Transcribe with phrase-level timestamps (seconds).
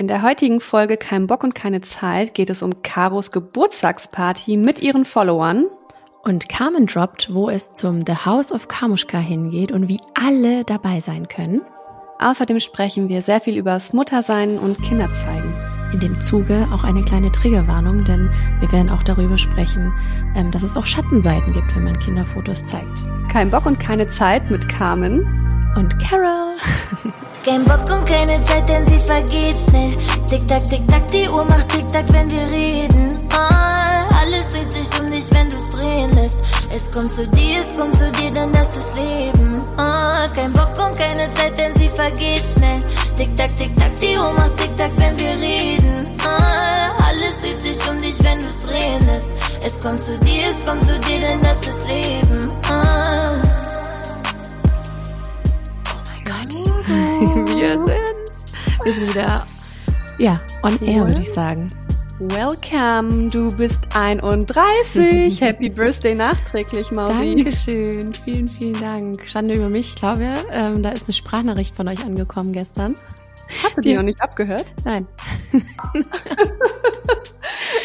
[0.00, 4.78] In der heutigen Folge Kein Bock und keine Zeit geht es um Caros Geburtstagsparty mit
[4.78, 5.66] ihren Followern.
[6.22, 11.00] Und Carmen droppt, wo es zum The House of Kamushka hingeht und wie alle dabei
[11.00, 11.60] sein können.
[12.18, 15.52] Außerdem sprechen wir sehr viel übers Muttersein und Kinderzeigen.
[15.92, 18.30] In dem Zuge auch eine kleine Triggerwarnung, denn
[18.60, 19.92] wir werden auch darüber sprechen,
[20.34, 23.04] ähm, dass es auch Schattenseiten gibt, wenn man Kinderfotos zeigt.
[23.30, 26.56] Kein Bock und keine Zeit mit Carmen und Carol.
[27.44, 29.96] Kein Bock und keine Zeit, denn sie vergeht schnell.
[30.28, 33.18] Tick tack, tick tack, die Uhr macht tick tack, wenn wir reden.
[33.32, 36.38] Ah, alles dreht sich um dich, wenn du's drehen lässt.
[36.70, 39.64] Es kommt zu dir, es kommt zu dir, denn das ist Leben.
[39.78, 42.82] Ah, kein Bock und keine Zeit, denn sie vergeht schnell.
[43.16, 46.08] Tick tack, tick tack, die Uhr macht tick tack, wenn wir reden.
[46.22, 49.28] Ah, alles dreht sich um dich, wenn du's drehen lässt.
[49.64, 52.50] Es kommt zu dir, es kommt zu dir, denn das ist Leben.
[57.60, 57.90] Wir sind,
[58.84, 59.44] wir sind wieder,
[60.16, 61.68] ja, on air, würde ich sagen.
[62.18, 65.38] Welcome, du bist 31.
[65.42, 67.34] Happy Birthday nachträglich, Mausi.
[67.34, 69.28] Dankeschön, vielen, vielen Dank.
[69.28, 69.92] Schande über mich.
[69.92, 72.94] Ich glaube, ähm, da ist eine Sprachnachricht von euch angekommen gestern.
[73.62, 74.72] Hast du die noch nicht abgehört?
[74.84, 75.06] Nein.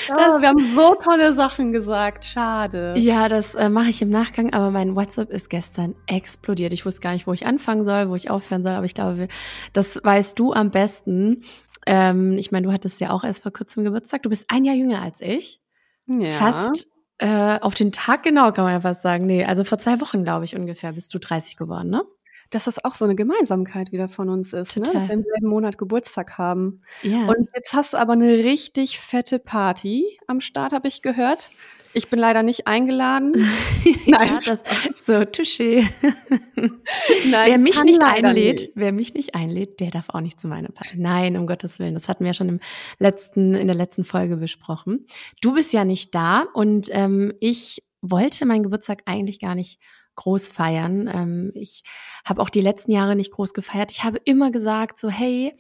[0.07, 2.25] Das, oh, wir haben so tolle Sachen gesagt.
[2.25, 2.93] Schade.
[2.97, 6.73] Ja, das äh, mache ich im Nachgang, aber mein WhatsApp ist gestern explodiert.
[6.73, 9.27] Ich wusste gar nicht, wo ich anfangen soll, wo ich aufhören soll, aber ich glaube,
[9.73, 11.43] das weißt du am besten.
[11.85, 14.23] Ähm, ich meine, du hattest ja auch erst vor kurzem Geburtstag.
[14.23, 15.61] Du bist ein Jahr jünger als ich.
[16.07, 16.31] Ja.
[16.31, 19.25] Fast äh, auf den Tag genau, kann man ja fast sagen.
[19.25, 22.03] Nee, also vor zwei Wochen, glaube ich, ungefähr bist du 30 geworden, ne?
[22.49, 24.83] Dass das auch so eine Gemeinsamkeit wieder von uns ist, ne?
[24.83, 25.01] Total.
[25.01, 26.81] dass wir im selben Monat Geburtstag haben.
[27.01, 27.25] Ja.
[27.25, 31.49] Und jetzt hast du aber eine richtig fette Party am Start, habe ich gehört.
[31.95, 33.31] Ich bin leider nicht eingeladen.
[34.05, 34.63] Nein, ja, das,
[35.01, 35.87] so Touché.
[36.55, 38.71] Nein, wer mich nicht einlädt, nicht.
[38.75, 40.97] wer mich nicht einlädt, der darf auch nicht zu meiner Party.
[40.97, 41.93] Nein, um Gottes Willen.
[41.93, 42.59] Das hatten wir ja schon im
[42.99, 45.07] letzten, in der letzten Folge besprochen.
[45.41, 49.79] Du bist ja nicht da und ähm, ich wollte meinen Geburtstag eigentlich gar nicht
[50.15, 51.09] groß feiern.
[51.11, 51.83] Ähm, ich
[52.23, 53.91] habe auch die letzten Jahre nicht groß gefeiert.
[53.91, 55.55] Ich habe immer gesagt, so hey,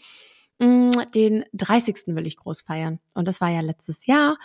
[0.59, 2.15] mh, mm, den 30.
[2.15, 2.99] will ich groß feiern.
[3.13, 4.37] Und das war ja letztes Jahr.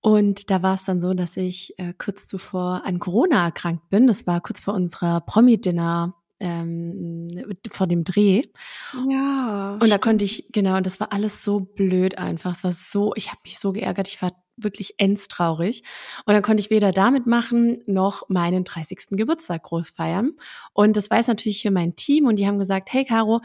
[0.00, 4.06] Und da war es dann so, dass ich äh, kurz zuvor an Corona erkrankt bin.
[4.06, 7.26] Das war kurz vor unserer Promi-Dinner ähm,
[7.70, 8.42] vor dem Dreh.
[9.10, 9.78] Ja.
[9.80, 12.52] Und da konnte ich, genau, und das war alles so blöd einfach.
[12.52, 15.82] Es war so, ich habe mich so geärgert, ich war wirklich endstraurig.
[16.24, 19.08] Und dann konnte ich weder damit machen, noch meinen 30.
[19.10, 20.32] Geburtstag groß feiern.
[20.72, 23.40] Und das weiß natürlich hier mein Team und die haben gesagt, hey Caro,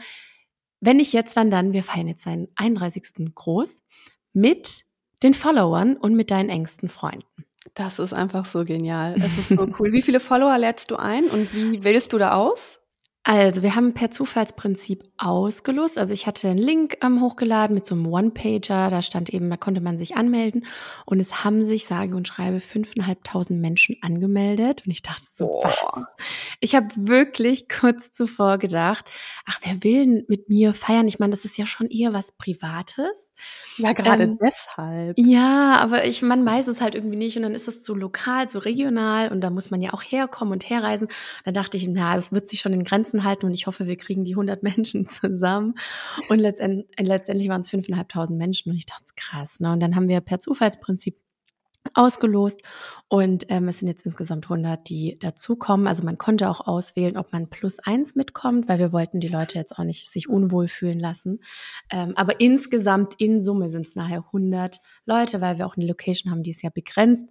[0.80, 1.72] wenn nicht jetzt, wann dann?
[1.72, 3.32] Wir feiern jetzt seinen 31.
[3.34, 3.84] groß
[4.32, 4.84] mit
[5.22, 7.26] den Followern und mit deinen engsten Freunden.
[7.74, 9.14] Das ist einfach so genial.
[9.16, 9.92] Es ist so cool.
[9.92, 12.81] Wie viele Follower lädst du ein und wie wählst du da aus?
[13.24, 15.96] Also, wir haben per Zufallsprinzip ausgelost.
[15.96, 18.90] Also, ich hatte einen Link ähm, hochgeladen mit so einem One-Pager.
[18.90, 20.66] Da stand eben, da konnte man sich anmelden.
[21.06, 24.82] Und es haben sich, sage und schreibe, fünfeinhalbtausend Menschen angemeldet.
[24.84, 25.72] Und ich dachte so, Boah.
[25.92, 26.16] was?
[26.58, 29.08] Ich habe wirklich kurz zuvor gedacht,
[29.46, 31.06] ach, wer will mit mir feiern?
[31.06, 33.30] Ich meine, das ist ja schon eher was Privates.
[33.76, 35.16] Ja, gerade ähm, deshalb.
[35.16, 37.36] Ja, aber ich, man weiß es halt irgendwie nicht.
[37.36, 39.30] Und dann ist es zu lokal, zu regional.
[39.30, 41.06] Und da muss man ja auch herkommen und herreisen.
[41.44, 43.86] Da dachte ich, na, das wird sich schon in Grenzen Grenzen halten und ich hoffe,
[43.86, 45.74] wir kriegen die 100 Menschen zusammen.
[46.28, 49.60] Und letztendlich, letztendlich waren es 5.500 Menschen und ich dachte, krass.
[49.60, 49.72] Ne?
[49.72, 51.16] Und dann haben wir per Zufallsprinzip
[51.94, 52.62] ausgelost
[53.08, 55.88] und ähm, es sind jetzt insgesamt 100, die dazukommen.
[55.88, 59.58] Also man konnte auch auswählen, ob man plus eins mitkommt, weil wir wollten die Leute
[59.58, 61.40] jetzt auch nicht sich unwohl fühlen lassen.
[61.90, 66.30] Ähm, aber insgesamt in Summe sind es nachher 100 Leute, weil wir auch eine Location
[66.30, 67.26] haben, die ist ja begrenzt.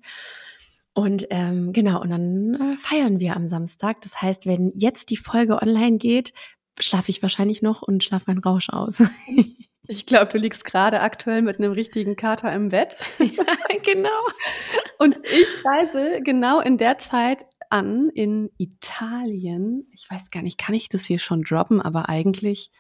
[0.94, 4.02] Und ähm, genau, und dann äh, feiern wir am Samstag.
[4.02, 6.34] Das heißt, wenn jetzt die Folge online geht,
[6.79, 9.03] schlafe ich wahrscheinlich noch und schlafe meinen Rausch aus.
[9.88, 13.03] Ich glaube, du liegst gerade aktuell mit einem richtigen Kater im Bett.
[13.19, 13.44] Ja,
[13.84, 14.09] genau.
[15.00, 19.88] Und ich reise genau in der Zeit an in Italien.
[19.91, 22.72] Ich weiß gar nicht, kann ich das hier schon droppen, aber eigentlich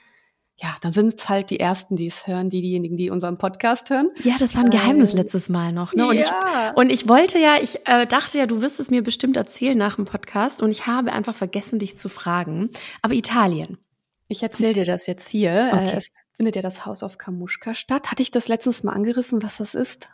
[0.61, 3.89] ja, da sind es halt die Ersten, die es hören, die diejenigen, die unseren Podcast
[3.89, 4.09] hören.
[4.23, 5.93] Ja, das war ein Geheimnis äh, letztes Mal noch.
[5.93, 6.07] Ne?
[6.07, 6.25] Und, ja.
[6.71, 9.77] ich, und ich wollte ja, ich äh, dachte ja, du wirst es mir bestimmt erzählen
[9.77, 12.69] nach dem Podcast und ich habe einfach vergessen, dich zu fragen.
[13.01, 13.79] Aber Italien.
[14.27, 15.51] Ich erzähle dir das jetzt hier.
[15.51, 15.93] Äh, okay.
[15.97, 18.11] Es findet ja das Haus auf Kamuschka statt.
[18.11, 20.09] Hatte ich das letztens mal angerissen, was das ist?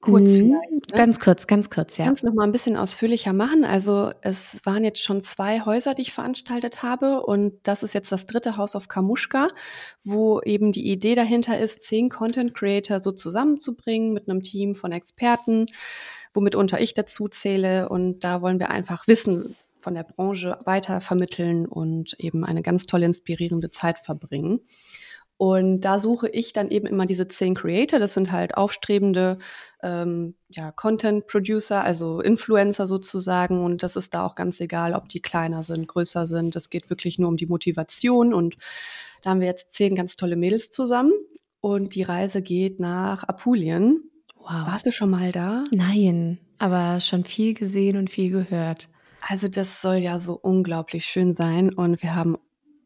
[0.00, 0.60] Kurz mhm, ne?
[0.94, 2.06] Ganz kurz, ganz kurz, ja.
[2.06, 3.64] Kannst noch mal ein bisschen ausführlicher machen.
[3.64, 8.10] Also es waren jetzt schon zwei Häuser, die ich veranstaltet habe und das ist jetzt
[8.10, 9.48] das dritte Haus auf Kamuschka,
[10.02, 14.90] wo eben die Idee dahinter ist, zehn Content Creator so zusammenzubringen mit einem Team von
[14.90, 15.66] Experten,
[16.32, 21.00] womit unter ich dazu zähle und da wollen wir einfach Wissen von der Branche weiter
[21.02, 24.60] vermitteln und eben eine ganz tolle inspirierende Zeit verbringen.
[25.40, 27.98] Und da suche ich dann eben immer diese zehn Creator.
[27.98, 29.38] Das sind halt aufstrebende
[29.82, 33.64] ähm, ja, Content Producer, also Influencer sozusagen.
[33.64, 36.56] Und das ist da auch ganz egal, ob die kleiner sind, größer sind.
[36.56, 38.34] Es geht wirklich nur um die Motivation.
[38.34, 38.58] Und
[39.22, 41.12] da haben wir jetzt zehn ganz tolle Mädels zusammen.
[41.62, 44.10] Und die Reise geht nach Apulien.
[44.36, 44.66] Wow.
[44.66, 45.64] Warst du schon mal da?
[45.70, 48.90] Nein, aber schon viel gesehen und viel gehört.
[49.26, 52.36] Also das soll ja so unglaublich schön sein und wir haben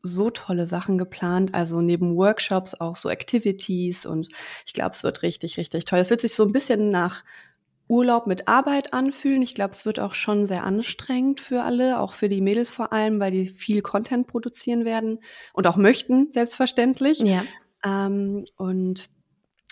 [0.05, 1.55] so tolle Sachen geplant.
[1.55, 4.29] Also neben Workshops auch so Activities und
[4.67, 5.99] ich glaube, es wird richtig, richtig toll.
[5.99, 7.25] Es wird sich so ein bisschen nach
[7.89, 9.43] Urlaub mit Arbeit anfühlen.
[9.43, 12.93] Ich glaube, es wird auch schon sehr anstrengend für alle, auch für die Mädels vor
[12.93, 15.21] allem, weil die viel Content produzieren werden
[15.53, 17.19] und auch möchten, selbstverständlich.
[17.21, 17.45] Ja.
[17.85, 19.11] Ähm, und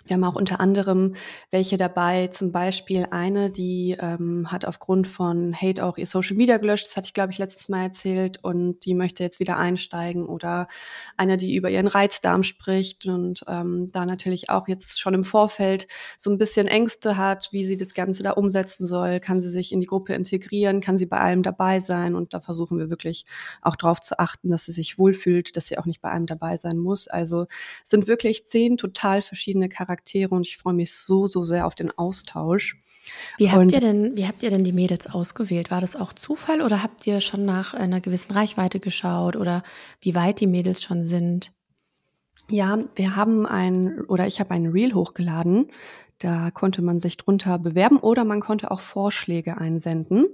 [0.05, 1.15] wir haben auch unter anderem
[1.51, 6.59] welche dabei, zum Beispiel eine, die ähm, hat aufgrund von Hate auch ihr Social Media
[6.59, 6.87] gelöscht.
[6.87, 10.27] Das hatte ich, glaube ich, letztes Mal erzählt und die möchte jetzt wieder einsteigen.
[10.27, 10.67] Oder
[11.17, 15.87] eine, die über ihren Reizdarm spricht und ähm, da natürlich auch jetzt schon im Vorfeld
[16.19, 19.21] so ein bisschen Ängste hat, wie sie das Ganze da umsetzen soll.
[19.21, 20.81] Kann sie sich in die Gruppe integrieren?
[20.81, 22.17] Kann sie bei allem dabei sein?
[22.17, 23.25] Und da versuchen wir wirklich
[23.61, 26.57] auch darauf zu achten, dass sie sich wohlfühlt, dass sie auch nicht bei allem dabei
[26.57, 27.07] sein muss.
[27.07, 27.47] Also
[27.85, 31.75] sind wirklich zehn total verschiedene Charaktere Charaktere und ich freue mich so, so sehr auf
[31.75, 32.81] den Austausch.
[33.37, 35.71] Wie habt und ihr denn, wie habt ihr denn die Mädels ausgewählt?
[35.71, 39.63] War das auch Zufall oder habt ihr schon nach einer gewissen Reichweite geschaut oder
[40.01, 41.53] wie weit die Mädels schon sind?
[42.49, 45.69] Ja, wir haben ein oder ich habe ein Reel hochgeladen.
[46.19, 50.27] Da konnte man sich drunter bewerben oder man konnte auch Vorschläge einsenden.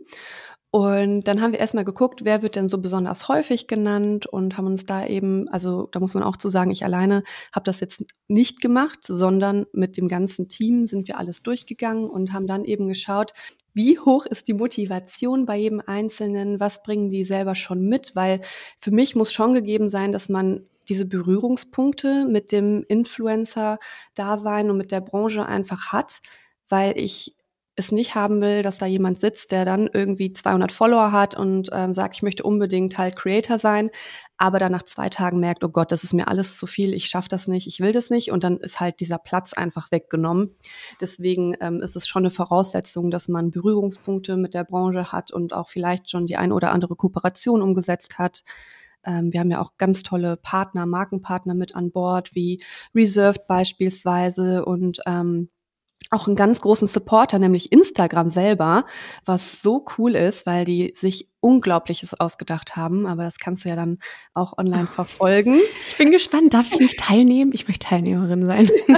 [0.71, 4.67] Und dann haben wir erstmal geguckt, wer wird denn so besonders häufig genannt und haben
[4.67, 7.23] uns da eben, also da muss man auch zu sagen, ich alleine
[7.53, 12.35] habe das jetzt nicht gemacht, sondern mit dem ganzen Team sind wir alles durchgegangen und
[12.35, 13.33] haben dann eben geschaut,
[13.73, 18.43] wie hoch ist die Motivation bei jedem Einzelnen, was bringen die selber schon mit, weil
[18.79, 24.91] für mich muss schon gegeben sein, dass man diese Berührungspunkte mit dem Influencer-Dasein und mit
[24.91, 26.21] der Branche einfach hat,
[26.69, 27.38] weil ich
[27.79, 31.71] es nicht haben will, dass da jemand sitzt, der dann irgendwie 200 Follower hat und
[31.73, 33.91] ähm, sagt, ich möchte unbedingt halt Creator sein,
[34.37, 37.07] aber dann nach zwei Tagen merkt, oh Gott, das ist mir alles zu viel, ich
[37.07, 40.57] schaffe das nicht, ich will das nicht und dann ist halt dieser Platz einfach weggenommen.
[41.01, 45.53] Deswegen ähm, ist es schon eine Voraussetzung, dass man Berührungspunkte mit der Branche hat und
[45.53, 48.43] auch vielleicht schon die ein oder andere Kooperation umgesetzt hat.
[49.05, 52.61] Ähm, wir haben ja auch ganz tolle Partner, Markenpartner mit an Bord, wie
[52.95, 55.49] Reserved beispielsweise und ähm,
[56.11, 58.87] auch einen ganz großen Supporter, nämlich Instagram selber,
[59.25, 63.07] was so cool ist, weil die sich Unglaubliches ausgedacht haben.
[63.07, 63.99] Aber das kannst du ja dann
[64.35, 65.61] auch online verfolgen.
[65.87, 66.53] Ich bin gespannt.
[66.55, 67.53] Darf ich nicht teilnehmen?
[67.55, 68.69] Ich möchte Teilnehmerin sein.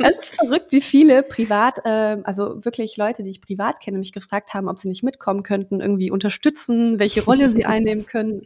[0.00, 4.12] es ist verrückt, wie viele privat, äh, also wirklich Leute, die ich privat kenne, mich
[4.12, 8.42] gefragt haben, ob sie nicht mitkommen könnten, irgendwie unterstützen, welche Rolle sie einnehmen können.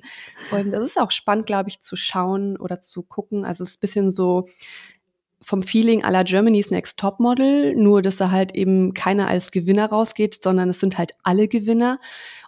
[0.52, 3.44] Und das ist auch spannend, glaube ich, zu schauen oder zu gucken.
[3.44, 4.46] Also es ist ein bisschen so
[5.44, 10.42] vom Feeling aller Germany's Next Topmodel, nur dass da halt eben keiner als Gewinner rausgeht,
[10.42, 11.98] sondern es sind halt alle Gewinner.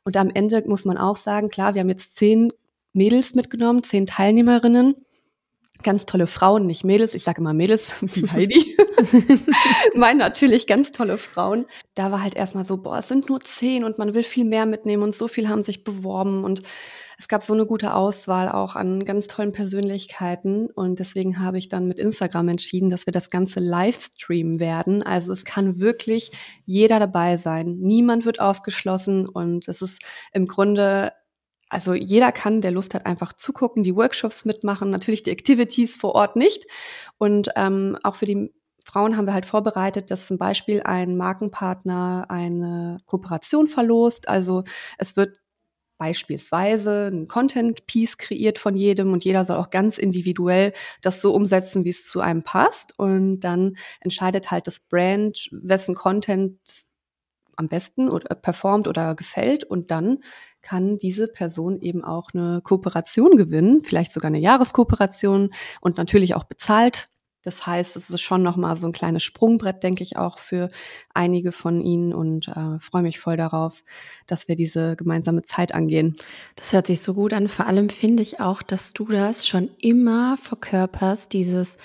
[0.05, 2.53] Und am Ende muss man auch sagen, klar, wir haben jetzt zehn
[2.93, 4.95] Mädels mitgenommen, zehn Teilnehmerinnen.
[5.83, 8.77] Ganz tolle Frauen, nicht Mädels, ich sage immer Mädels, wie Heidi.
[9.95, 11.67] Meinen natürlich ganz tolle Frauen.
[11.95, 14.65] Da war halt erstmal so, boah, es sind nur zehn und man will viel mehr
[14.65, 16.63] mitnehmen und so viel haben sich beworben und
[17.19, 21.69] es gab so eine gute Auswahl auch an ganz tollen Persönlichkeiten und deswegen habe ich
[21.69, 25.03] dann mit Instagram entschieden, dass wir das Ganze Livestream werden.
[25.03, 26.33] Also es kann wirklich
[26.67, 27.79] jeder dabei sein.
[27.79, 30.03] Niemand wird ausgeschlossen und es ist
[30.33, 31.13] im Grunde
[31.69, 36.15] also jeder kann, der Lust hat, einfach zugucken, die Workshops mitmachen, natürlich die Activities vor
[36.15, 36.65] Ort nicht.
[37.19, 38.53] Und ähm, auch für die
[38.85, 44.29] Frauen haben wir halt vorbereitet, dass zum Beispiel ein Markenpartner eine Kooperation verlost.
[44.29, 44.63] Also
[44.97, 45.41] es wird
[45.99, 50.73] beispielsweise ein Content-Piece kreiert von jedem und jeder soll auch ganz individuell
[51.03, 52.99] das so umsetzen, wie es zu einem passt.
[52.99, 56.59] Und dann entscheidet halt das Brand, wessen Content
[57.57, 60.19] am besten oder performt oder gefällt und dann
[60.61, 65.51] kann diese Person eben auch eine Kooperation gewinnen, vielleicht sogar eine Jahreskooperation
[65.81, 67.09] und natürlich auch bezahlt
[67.47, 70.69] das heißt, es ist schon nochmal so ein kleines Sprungbrett, denke ich, auch für
[71.15, 73.85] einige von Ihnen und äh, freue mich voll darauf,
[74.27, 76.17] dass wir diese gemeinsame Zeit angehen.
[76.57, 77.47] Das hört sich so gut an.
[77.47, 81.79] Vor allem finde ich auch, dass du das schon immer verkörperst, dieses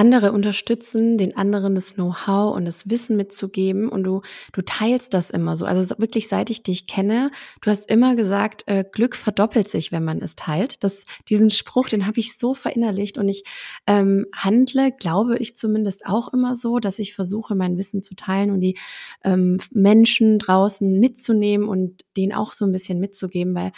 [0.00, 4.22] andere unterstützen, den anderen das Know-how und das Wissen mitzugeben und du,
[4.54, 5.66] du teilst das immer so.
[5.66, 7.30] Also wirklich, seit ich dich kenne,
[7.60, 10.82] du hast immer gesagt, äh, Glück verdoppelt sich, wenn man es teilt.
[10.84, 13.44] Das, diesen Spruch, den habe ich so verinnerlicht und ich
[13.86, 18.52] ähm, handle, glaube ich zumindest auch immer so, dass ich versuche, mein Wissen zu teilen
[18.52, 18.78] und die
[19.22, 23.72] ähm, Menschen draußen mitzunehmen und denen auch so ein bisschen mitzugeben, weil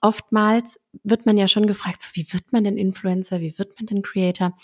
[0.00, 3.84] oftmals wird man ja schon gefragt, so wie wird man denn Influencer, wie wird man
[3.84, 4.56] denn Creator?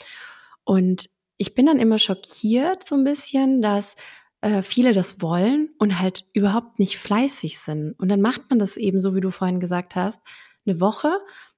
[0.64, 3.96] Und ich bin dann immer schockiert so ein bisschen, dass
[4.42, 7.94] äh, viele das wollen und halt überhaupt nicht fleißig sind.
[7.98, 10.20] Und dann macht man das eben so, wie du vorhin gesagt hast,
[10.64, 11.10] eine Woche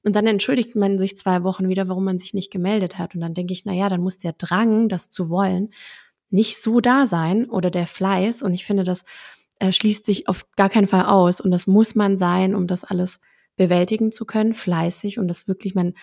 [0.04, 3.14] und dann entschuldigt man sich zwei Wochen wieder, warum man sich nicht gemeldet hat.
[3.14, 5.70] Und dann denke ich, na ja, dann muss der Drang, das zu wollen,
[6.30, 8.42] nicht so da sein oder der Fleiß.
[8.42, 9.04] Und ich finde, das
[9.61, 11.40] äh, schließt sich auf gar keinen Fall aus.
[11.40, 13.18] Und das muss man sein, um das alles
[13.56, 15.94] bewältigen zu können, fleißig und das wirklich, man,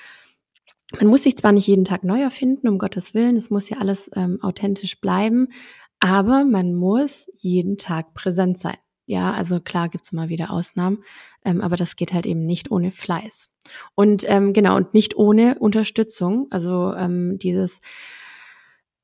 [0.99, 3.77] man muss sich zwar nicht jeden Tag neu erfinden, um Gottes Willen, es muss ja
[3.77, 5.49] alles ähm, authentisch bleiben,
[5.99, 8.77] aber man muss jeden Tag präsent sein.
[9.05, 11.03] Ja, also klar gibt's immer wieder Ausnahmen,
[11.43, 13.49] ähm, aber das geht halt eben nicht ohne Fleiß.
[13.95, 16.47] Und ähm, genau, und nicht ohne Unterstützung.
[16.49, 17.81] Also ähm, dieses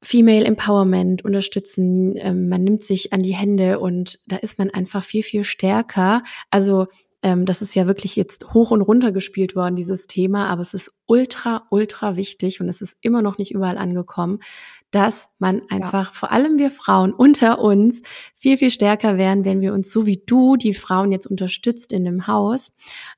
[0.02, 5.04] Female Empowerment unterstützen, ähm, man nimmt sich an die Hände und da ist man einfach
[5.04, 6.24] viel, viel stärker.
[6.52, 6.88] Also
[7.24, 10.74] ähm, das ist ja wirklich jetzt hoch und runter gespielt worden, dieses Thema, aber es
[10.74, 14.40] ist ultra, ultra wichtig und es ist immer noch nicht überall angekommen,
[14.92, 16.14] dass man einfach, ja.
[16.14, 18.02] vor allem wir Frauen unter uns,
[18.36, 22.06] viel, viel stärker wären, wenn wir uns so wie du die Frauen jetzt unterstützt in
[22.06, 22.72] dem Haus.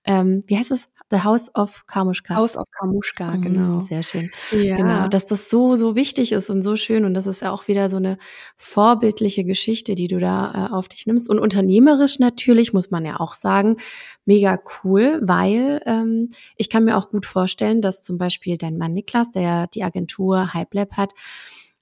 [0.06, 0.88] Ähm, wie heißt es?
[1.11, 2.35] The House of Kamushka.
[2.35, 3.79] House of Kamushka, mhm, genau.
[3.79, 4.29] Sehr schön.
[4.51, 4.77] Ja.
[4.77, 7.67] Genau, dass das so, so wichtig ist und so schön und das ist ja auch
[7.67, 8.17] wieder so eine
[8.57, 11.29] vorbildliche Geschichte, die du da äh, auf dich nimmst.
[11.29, 13.77] Und unternehmerisch natürlich, muss man ja auch sagen,
[14.25, 18.93] mega cool, weil ähm, ich kann mir auch gut vorstellen, dass zum Beispiel dein Mann
[18.93, 21.13] Niklas, der ja die Agentur HypeLab hat,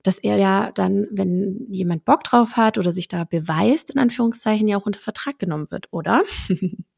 [0.04, 4.68] dass er ja dann, wenn jemand Bock drauf hat oder sich da beweist, in Anführungszeichen,
[4.68, 6.24] ja auch unter Vertrag genommen wird, oder?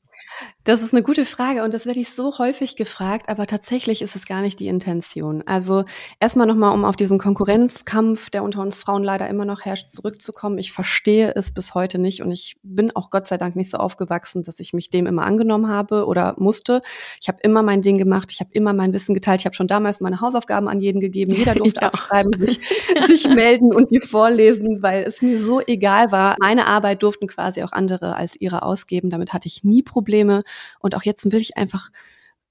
[0.63, 4.15] Das ist eine gute Frage und das werde ich so häufig gefragt, aber tatsächlich ist
[4.15, 5.41] es gar nicht die Intention.
[5.47, 5.85] Also
[6.19, 10.59] erstmal nochmal, um auf diesen Konkurrenzkampf, der unter uns Frauen leider immer noch herrscht, zurückzukommen.
[10.59, 13.77] Ich verstehe es bis heute nicht und ich bin auch Gott sei Dank nicht so
[13.77, 16.81] aufgewachsen, dass ich mich dem immer angenommen habe oder musste.
[17.19, 19.41] Ich habe immer mein Ding gemacht, ich habe immer mein Wissen geteilt.
[19.41, 21.33] Ich habe schon damals meine Hausaufgaben an jeden gegeben.
[21.33, 22.59] Jeder durfte abschreiben, sich,
[23.07, 26.35] sich melden und die vorlesen, weil es mir so egal war.
[26.39, 29.09] Meine Arbeit durften quasi auch andere als ihre ausgeben.
[29.09, 30.28] Damit hatte ich nie Probleme.
[30.29, 30.43] Probleme.
[30.79, 31.89] Und auch jetzt will ich einfach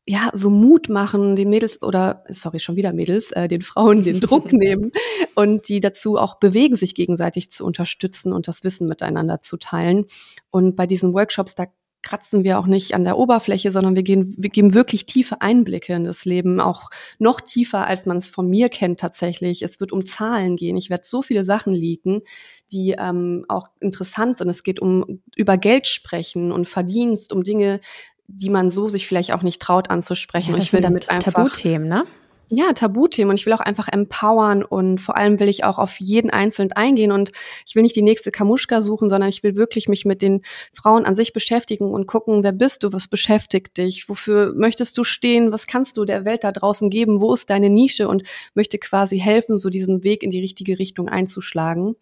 [0.06, 4.20] ja, so Mut machen, den Mädels oder, sorry, schon wieder Mädels, äh, den Frauen den
[4.20, 4.90] Druck nehmen
[5.34, 10.06] und die dazu auch bewegen, sich gegenseitig zu unterstützen und das Wissen miteinander zu teilen.
[10.50, 11.66] Und bei diesen Workshops, da
[12.02, 15.94] kratzen wir auch nicht an der Oberfläche, sondern wir, gehen, wir geben wirklich tiefe Einblicke
[15.94, 19.62] in das Leben, auch noch tiefer, als man es von mir kennt tatsächlich.
[19.62, 20.76] Es wird um Zahlen gehen.
[20.76, 22.22] Ich werde so viele Sachen leaken,
[22.70, 24.48] die ähm, auch interessant sind.
[24.48, 27.80] Es geht um über Geld sprechen und Verdienst, um Dinge,
[28.28, 30.50] die man so sich vielleicht auch nicht traut anzusprechen.
[30.50, 32.04] Ja, und ich will damit einfach Tabuthemen, ne?
[32.50, 36.00] Ja, Tabuthemen und ich will auch einfach empowern und vor allem will ich auch auf
[36.00, 37.32] jeden einzeln eingehen und
[37.66, 41.04] ich will nicht die nächste Kamuschka suchen, sondern ich will wirklich mich mit den Frauen
[41.04, 45.52] an sich beschäftigen und gucken, wer bist du, was beschäftigt dich, wofür möchtest du stehen,
[45.52, 48.22] was kannst du der Welt da draußen geben, wo ist deine Nische und
[48.54, 51.96] möchte quasi helfen, so diesen Weg in die richtige Richtung einzuschlagen.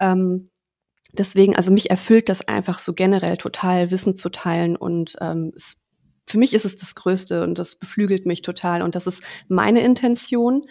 [0.00, 0.48] Ähm,
[1.12, 5.82] deswegen, also mich erfüllt das einfach so generell total, Wissen zu teilen und ähm, es
[6.26, 9.82] für mich ist es das Größte und das beflügelt mich total und das ist meine
[9.82, 10.66] Intention.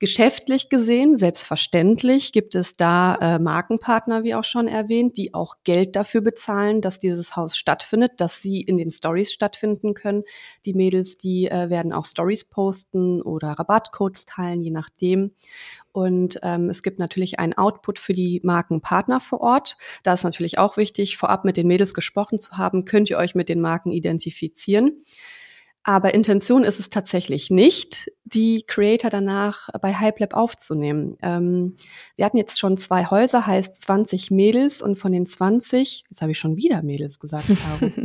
[0.00, 5.96] Geschäftlich gesehen, selbstverständlich gibt es da äh, Markenpartner, wie auch schon erwähnt, die auch Geld
[5.96, 10.22] dafür bezahlen, dass dieses Haus stattfindet, dass sie in den Stories stattfinden können.
[10.64, 15.32] Die Mädels, die äh, werden auch Stories posten oder Rabattcodes teilen, je nachdem.
[15.90, 19.76] Und ähm, es gibt natürlich einen Output für die Markenpartner vor Ort.
[20.04, 23.34] Da ist natürlich auch wichtig, vorab mit den Mädels gesprochen zu haben, könnt ihr euch
[23.34, 25.02] mit den Marken identifizieren.
[25.84, 31.16] Aber Intention ist es tatsächlich nicht, die Creator danach bei HypeLab aufzunehmen.
[31.22, 31.76] Ähm,
[32.16, 36.32] wir hatten jetzt schon zwei Häuser, heißt 20 Mädels und von den 20, jetzt habe
[36.32, 37.48] ich schon wieder Mädels gesagt.
[37.80, 38.04] Mädels!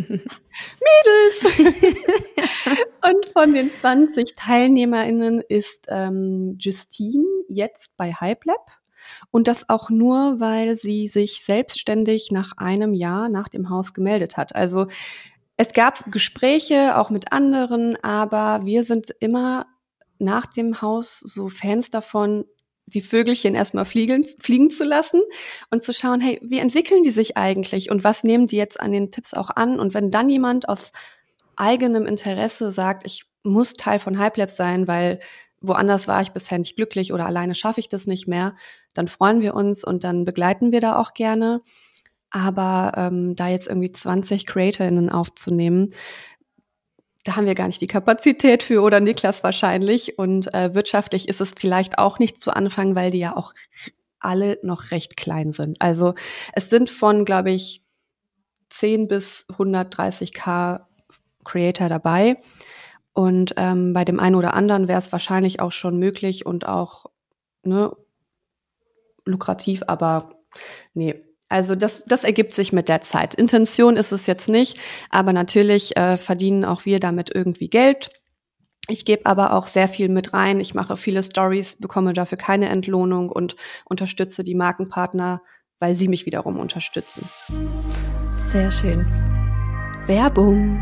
[3.06, 8.80] und von den 20 TeilnehmerInnen ist ähm, Justine jetzt bei HypeLab.
[9.32, 14.38] Und das auch nur, weil sie sich selbstständig nach einem Jahr nach dem Haus gemeldet
[14.38, 14.56] hat.
[14.56, 14.88] Also
[15.64, 19.66] es gab Gespräche auch mit anderen, aber wir sind immer
[20.20, 22.44] nach dem Haus so Fans davon,
[22.86, 25.22] die Vögelchen erstmal fliegen, fliegen zu lassen
[25.72, 28.92] und zu schauen, hey, wie entwickeln die sich eigentlich und was nehmen die jetzt an
[28.92, 29.80] den Tipps auch an?
[29.80, 30.92] Und wenn dann jemand aus
[31.56, 35.22] eigenem Interesse sagt, ich muss Teil von HypeLab sein, weil
[35.62, 38.58] woanders war ich bisher nicht glücklich oder alleine schaffe ich das nicht mehr,
[38.94, 41.62] dann freuen wir uns und dann begleiten wir da auch gerne.
[42.34, 45.94] Aber ähm, da jetzt irgendwie 20 CreatorInnen aufzunehmen,
[47.24, 50.18] da haben wir gar nicht die Kapazität für oder Niklas wahrscheinlich.
[50.18, 53.54] Und äh, wirtschaftlich ist es vielleicht auch nicht zu Anfang, weil die ja auch
[54.20, 55.80] alle noch recht klein sind.
[55.80, 56.16] Also
[56.54, 57.84] es sind von, glaube ich,
[58.70, 60.82] 10 bis 130k
[61.46, 62.38] Creator dabei.
[63.14, 67.06] Und ähm, bei dem einen oder anderen wäre es wahrscheinlich auch schon möglich und auch
[67.62, 67.96] ne,
[69.24, 70.32] lukrativ, aber
[70.96, 71.24] nee.
[71.54, 73.36] Also das, das ergibt sich mit der Zeit.
[73.36, 74.80] Intention ist es jetzt nicht,
[75.12, 78.10] aber natürlich äh, verdienen auch wir damit irgendwie Geld.
[78.88, 80.60] Ich gebe aber auch sehr viel mit rein.
[80.60, 83.56] Ich mache viele Stories, bekomme dafür keine Entlohnung und
[83.86, 85.44] unterstütze die Markenpartner,
[85.78, 87.30] weil sie mich wiederum unterstützen.
[88.48, 89.06] Sehr schön.
[90.08, 90.82] Werbung.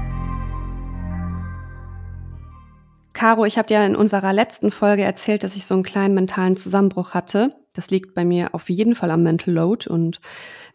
[3.12, 6.56] Caro, ich habe dir in unserer letzten Folge erzählt, dass ich so einen kleinen mentalen
[6.56, 7.50] Zusammenbruch hatte.
[7.74, 9.90] Das liegt bei mir auf jeden Fall am Mental Load.
[9.90, 10.20] Und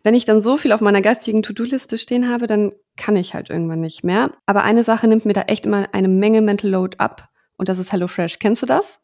[0.03, 3.51] wenn ich dann so viel auf meiner geistigen To-Do-Liste stehen habe, dann kann ich halt
[3.51, 4.31] irgendwann nicht mehr.
[4.47, 7.29] Aber eine Sache nimmt mir da echt immer eine Menge Mental Load ab.
[7.57, 8.39] Und das ist HelloFresh.
[8.39, 8.99] Kennst du das?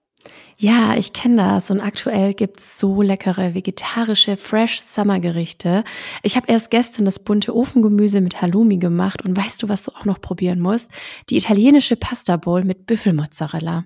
[0.56, 5.82] Ja, ich kenne das und aktuell gibt's so leckere vegetarische Fresh Summer Gerichte.
[6.22, 9.92] Ich habe erst gestern das bunte Ofengemüse mit Halloumi gemacht und weißt du, was du
[9.92, 10.90] auch noch probieren musst?
[11.30, 13.84] Die italienische Pasta Bowl mit Büffelmozzarella.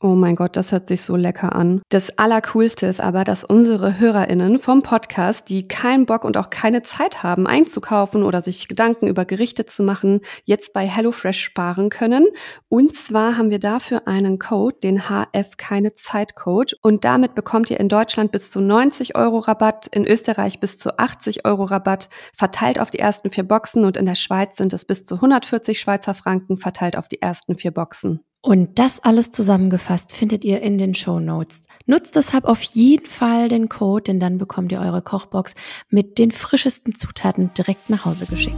[0.00, 1.82] Oh mein Gott, das hört sich so lecker an.
[1.88, 6.82] Das Allercoolste ist aber, dass unsere HörerInnen vom Podcast, die keinen Bock und auch keine
[6.82, 12.28] Zeit haben, einzukaufen oder sich Gedanken über Gerichte zu machen, jetzt bei HelloFresh sparen können.
[12.68, 16.76] Und zwar haben wir dafür einen Code, den HF Keine Zeit Code.
[16.80, 20.96] Und damit bekommt ihr in Deutschland bis zu 90 Euro Rabatt, in Österreich bis zu
[20.96, 24.84] 80 Euro Rabatt, verteilt auf die ersten vier Boxen und in der Schweiz sind es
[24.84, 28.20] bis zu 140 Schweizer Franken verteilt auf die ersten vier Boxen.
[28.40, 31.62] Und das alles zusammengefasst findet ihr in den Show Notes.
[31.86, 35.54] Nutzt deshalb auf jeden Fall den Code, denn dann bekommt ihr eure Kochbox
[35.88, 38.56] mit den frischesten Zutaten direkt nach Hause geschickt.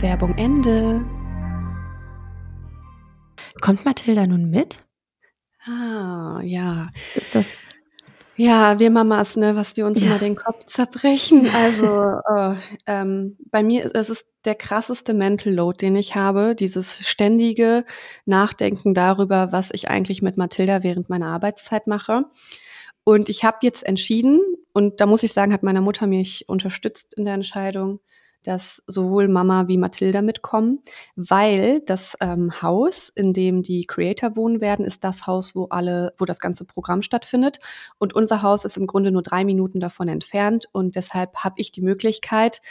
[0.00, 1.04] Werbung Ende.
[3.60, 4.84] Kommt Mathilda nun mit?
[5.64, 6.90] Ah, ja.
[7.16, 7.46] Ist das
[8.38, 10.06] ja, wir Mamas, ne, was wir uns ja.
[10.06, 11.48] immer den Kopf zerbrechen.
[11.54, 12.54] Also äh,
[12.86, 17.84] ähm, bei mir ist es der krasseste Mental Load, den ich habe, dieses ständige
[18.26, 22.26] Nachdenken darüber, was ich eigentlich mit Mathilda während meiner Arbeitszeit mache.
[23.02, 24.40] Und ich habe jetzt entschieden,
[24.72, 27.98] und da muss ich sagen, hat meine Mutter mich unterstützt in der Entscheidung,
[28.48, 30.78] dass sowohl Mama wie Mathilda mitkommen,
[31.16, 36.14] weil das ähm, Haus, in dem die Creator wohnen werden, ist das Haus, wo alle,
[36.16, 37.58] wo das ganze Programm stattfindet.
[37.98, 40.64] Und unser Haus ist im Grunde nur drei Minuten davon entfernt.
[40.72, 42.62] Und deshalb habe ich die Möglichkeit,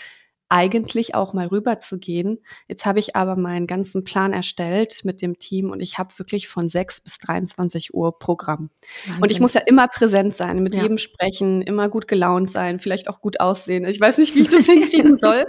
[0.50, 2.40] eigentlich auch mal rüber zu gehen.
[2.68, 6.48] Jetzt habe ich aber meinen ganzen Plan erstellt mit dem Team und ich habe wirklich
[6.48, 8.70] von 6 bis 23 Uhr Programm.
[9.06, 9.24] Wahnsinn.
[9.24, 10.84] Und ich muss ja immer präsent sein, mit ja.
[10.84, 13.86] jedem sprechen, immer gut gelaunt sein, vielleicht auch gut aussehen.
[13.86, 15.46] Ich weiß nicht, wie ich das hinkriegen soll.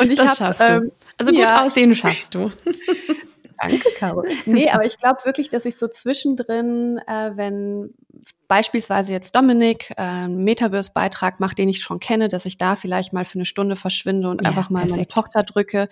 [0.00, 0.62] Und ich das hab, schaffst.
[0.68, 1.64] Ähm, also gut ja.
[1.64, 2.50] aussehen schaffst du.
[3.60, 4.24] Danke, Caro.
[4.46, 7.94] Nee, aber ich glaube wirklich, dass ich so zwischendrin, äh, wenn
[8.48, 13.12] beispielsweise jetzt Dominik äh, einen Metaverse-Beitrag macht, den ich schon kenne, dass ich da vielleicht
[13.12, 14.96] mal für eine Stunde verschwinde und ja, einfach mal perfekt.
[14.96, 15.88] meine Tochter drücke.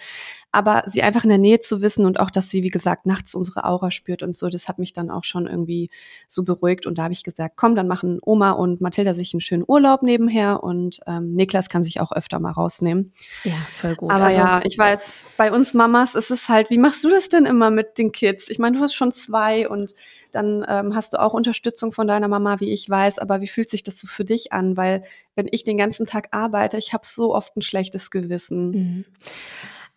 [0.55, 3.35] Aber sie einfach in der Nähe zu wissen und auch, dass sie, wie gesagt, nachts
[3.35, 5.89] unsere Aura spürt und so, das hat mich dann auch schon irgendwie
[6.29, 6.87] so beruhigt.
[6.87, 10.03] Und da habe ich gesagt, komm, dann machen Oma und Mathilda sich einen schönen Urlaub
[10.03, 13.13] nebenher und ähm, Niklas kann sich auch öfter mal rausnehmen.
[13.45, 14.11] Ja, voll gut.
[14.11, 17.31] Aber also, ja, ich weiß, bei uns Mamas ist es halt, wie machst du das
[17.31, 18.51] denn immer mit den Kids?
[18.51, 19.95] Ich meine, du hast schon zwei und
[20.33, 23.71] dann ähm, hast du auch Unterstützung von deiner Mama, wie ich weiß, aber wie fühlt
[23.71, 24.77] sich das so für dich an?
[24.77, 28.71] Weil wenn ich den ganzen Tag arbeite, ich habe so oft ein schlechtes Gewissen.
[28.71, 29.05] Mhm.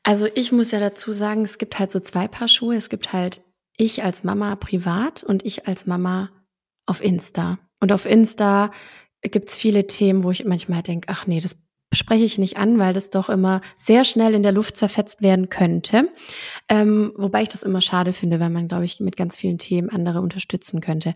[0.03, 2.75] Also ich muss ja dazu sagen, es gibt halt so zwei Paar Schuhe.
[2.75, 3.41] Es gibt halt
[3.77, 6.29] ich als Mama privat und ich als Mama
[6.85, 7.57] auf Insta.
[7.79, 8.71] Und auf Insta
[9.21, 11.57] gibt's viele Themen, wo ich manchmal denke, ach nee, das
[11.95, 15.49] spreche ich nicht an, weil das doch immer sehr schnell in der Luft zerfetzt werden
[15.49, 16.09] könnte.
[16.69, 19.89] Ähm, wobei ich das immer schade finde, weil man, glaube ich, mit ganz vielen Themen
[19.89, 21.13] andere unterstützen könnte.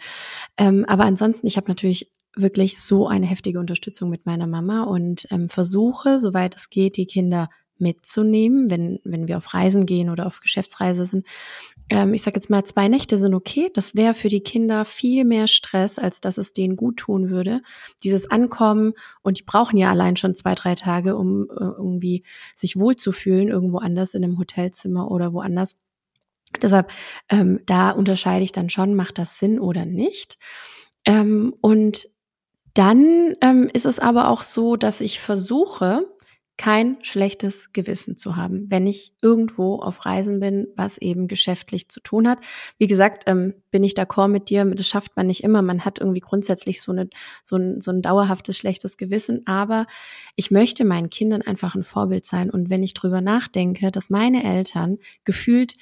[0.58, 5.28] Ähm, aber ansonsten, ich habe natürlich wirklich so eine heftige Unterstützung mit meiner Mama und
[5.32, 10.26] ähm, versuche, soweit es geht, die Kinder mitzunehmen, wenn, wenn wir auf Reisen gehen oder
[10.26, 11.26] auf Geschäftsreise sind.
[11.90, 13.70] Ähm, ich sage jetzt mal, zwei Nächte sind okay.
[13.74, 17.62] Das wäre für die Kinder viel mehr Stress, als dass es denen gut tun würde.
[18.04, 22.24] Dieses Ankommen und die brauchen ja allein schon zwei, drei Tage, um äh, irgendwie
[22.56, 25.76] sich wohlzufühlen, irgendwo anders in einem Hotelzimmer oder woanders.
[26.62, 26.92] Deshalb,
[27.30, 30.38] ähm, da unterscheide ich dann schon, macht das Sinn oder nicht.
[31.06, 32.10] Ähm, und
[32.74, 36.08] dann ähm, ist es aber auch so, dass ich versuche,
[36.60, 42.02] kein schlechtes Gewissen zu haben, wenn ich irgendwo auf Reisen bin, was eben geschäftlich zu
[42.02, 42.40] tun hat.
[42.78, 45.62] Wie gesagt, ähm, bin ich d'accord mit dir, das schafft man nicht immer.
[45.62, 47.10] Man hat irgendwie grundsätzlich so, eine,
[47.44, 49.86] so, ein, so ein dauerhaftes schlechtes Gewissen, aber
[50.36, 52.50] ich möchte meinen Kindern einfach ein Vorbild sein.
[52.50, 55.76] Und wenn ich drüber nachdenke, dass meine Eltern gefühlt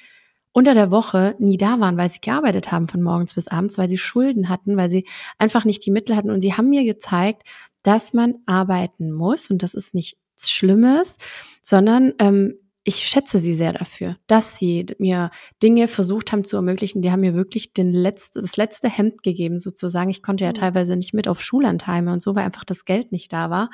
[0.52, 3.88] unter der Woche nie da waren, weil sie gearbeitet haben von morgens bis abends, weil
[3.88, 5.04] sie Schulden hatten, weil sie
[5.38, 6.30] einfach nicht die Mittel hatten.
[6.30, 7.42] Und sie haben mir gezeigt,
[7.82, 9.50] dass man arbeiten muss.
[9.50, 11.16] Und das ist nicht Schlimmes,
[11.62, 12.54] sondern ähm,
[12.88, 15.30] ich schätze sie sehr dafür, dass sie mir
[15.62, 17.02] Dinge versucht haben zu ermöglichen.
[17.02, 20.08] Die haben mir wirklich den letzte, das letzte Hemd gegeben, sozusagen.
[20.08, 20.54] Ich konnte ja mhm.
[20.54, 23.68] teilweise nicht mit auf Schullandheime und so, weil einfach das Geld nicht da war.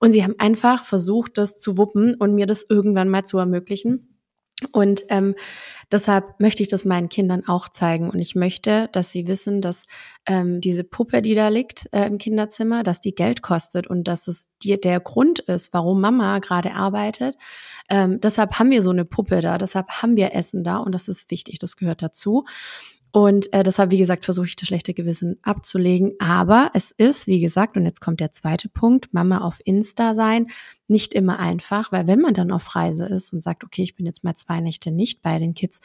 [0.00, 4.13] Und sie haben einfach versucht, das zu wuppen und mir das irgendwann mal zu ermöglichen.
[4.72, 5.34] Und ähm,
[5.90, 8.08] deshalb möchte ich das meinen Kindern auch zeigen.
[8.08, 9.86] Und ich möchte, dass sie wissen, dass
[10.26, 14.28] ähm, diese Puppe, die da liegt äh, im Kinderzimmer, dass die Geld kostet und dass
[14.28, 17.36] es dir der Grund ist, warum Mama gerade arbeitet.
[17.88, 21.08] Ähm, deshalb haben wir so eine Puppe da, deshalb haben wir Essen da und das
[21.08, 22.44] ist wichtig, das gehört dazu.
[23.14, 26.14] Und äh, deshalb, wie gesagt, versuche ich das schlechte Gewissen abzulegen.
[26.18, 30.48] Aber es ist, wie gesagt, und jetzt kommt der zweite Punkt, Mama auf Insta sein,
[30.88, 34.04] nicht immer einfach, weil wenn man dann auf Reise ist und sagt, okay, ich bin
[34.04, 35.80] jetzt mal zwei Nächte nicht bei den Kids,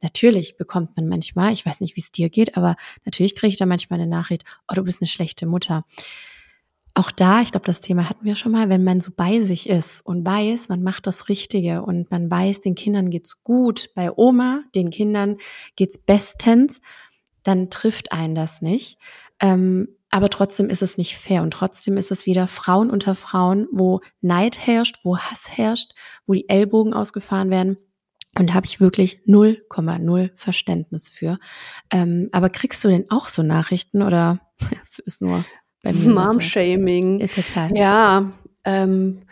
[0.00, 3.58] natürlich bekommt man manchmal, ich weiß nicht, wie es dir geht, aber natürlich kriege ich
[3.58, 5.84] da manchmal eine Nachricht, oh, du bist eine schlechte Mutter
[6.94, 9.68] auch da, ich glaube, das Thema hatten wir schon mal, wenn man so bei sich
[9.68, 14.10] ist und weiß, man macht das Richtige und man weiß, den Kindern geht's gut, bei
[14.14, 15.36] Oma, den Kindern
[15.76, 16.80] geht's bestens,
[17.42, 18.98] dann trifft einen das nicht.
[19.40, 23.66] Ähm, aber trotzdem ist es nicht fair und trotzdem ist es wieder Frauen unter Frauen,
[23.72, 25.92] wo Neid herrscht, wo Hass herrscht,
[26.26, 27.78] wo die Ellbogen ausgefahren werden.
[28.38, 31.38] Und da habe ich wirklich 0,0 Verständnis für.
[31.90, 34.40] Ähm, aber kriegst du denn auch so Nachrichten oder
[34.82, 35.44] es ist nur
[35.82, 36.10] bei mir.
[36.10, 37.20] Mom-Shaming.
[37.20, 37.76] Ja, total.
[37.76, 38.32] Ja,
[38.64, 39.22] ähm,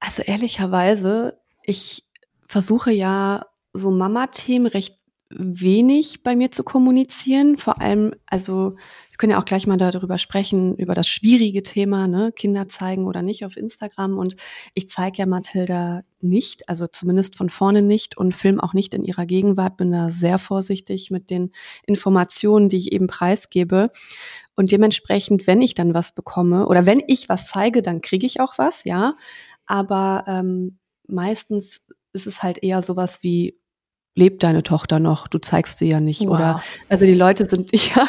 [0.00, 2.04] also ehrlicherweise, ich
[2.46, 4.98] versuche ja so Mama-Themen recht
[5.36, 7.56] wenig bei mir zu kommunizieren.
[7.56, 8.76] Vor allem, also
[9.10, 13.06] wir können ja auch gleich mal darüber sprechen, über das schwierige Thema, ne, Kinder zeigen
[13.06, 14.18] oder nicht auf Instagram.
[14.18, 14.36] Und
[14.74, 19.04] ich zeige ja Mathilda nicht, also zumindest von vorne nicht und film auch nicht in
[19.04, 21.52] ihrer Gegenwart, bin da sehr vorsichtig mit den
[21.86, 23.88] Informationen, die ich eben preisgebe.
[24.56, 28.40] Und dementsprechend, wenn ich dann was bekomme oder wenn ich was zeige, dann kriege ich
[28.40, 29.16] auch was, ja.
[29.66, 33.58] Aber ähm, meistens ist es halt eher sowas wie,
[34.14, 35.28] lebt deine Tochter noch?
[35.28, 36.20] Du zeigst sie ja nicht.
[36.20, 36.30] Wow.
[36.30, 38.08] Oder also die Leute sind ja,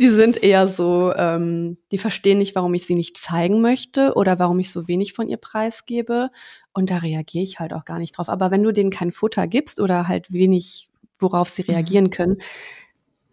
[0.00, 4.38] die sind eher so, ähm, die verstehen nicht, warum ich sie nicht zeigen möchte oder
[4.38, 6.30] warum ich so wenig von ihr preisgebe.
[6.72, 8.28] Und da reagiere ich halt auch gar nicht drauf.
[8.28, 11.74] Aber wenn du denen kein Futter gibst oder halt wenig, worauf sie mhm.
[11.74, 12.38] reagieren können,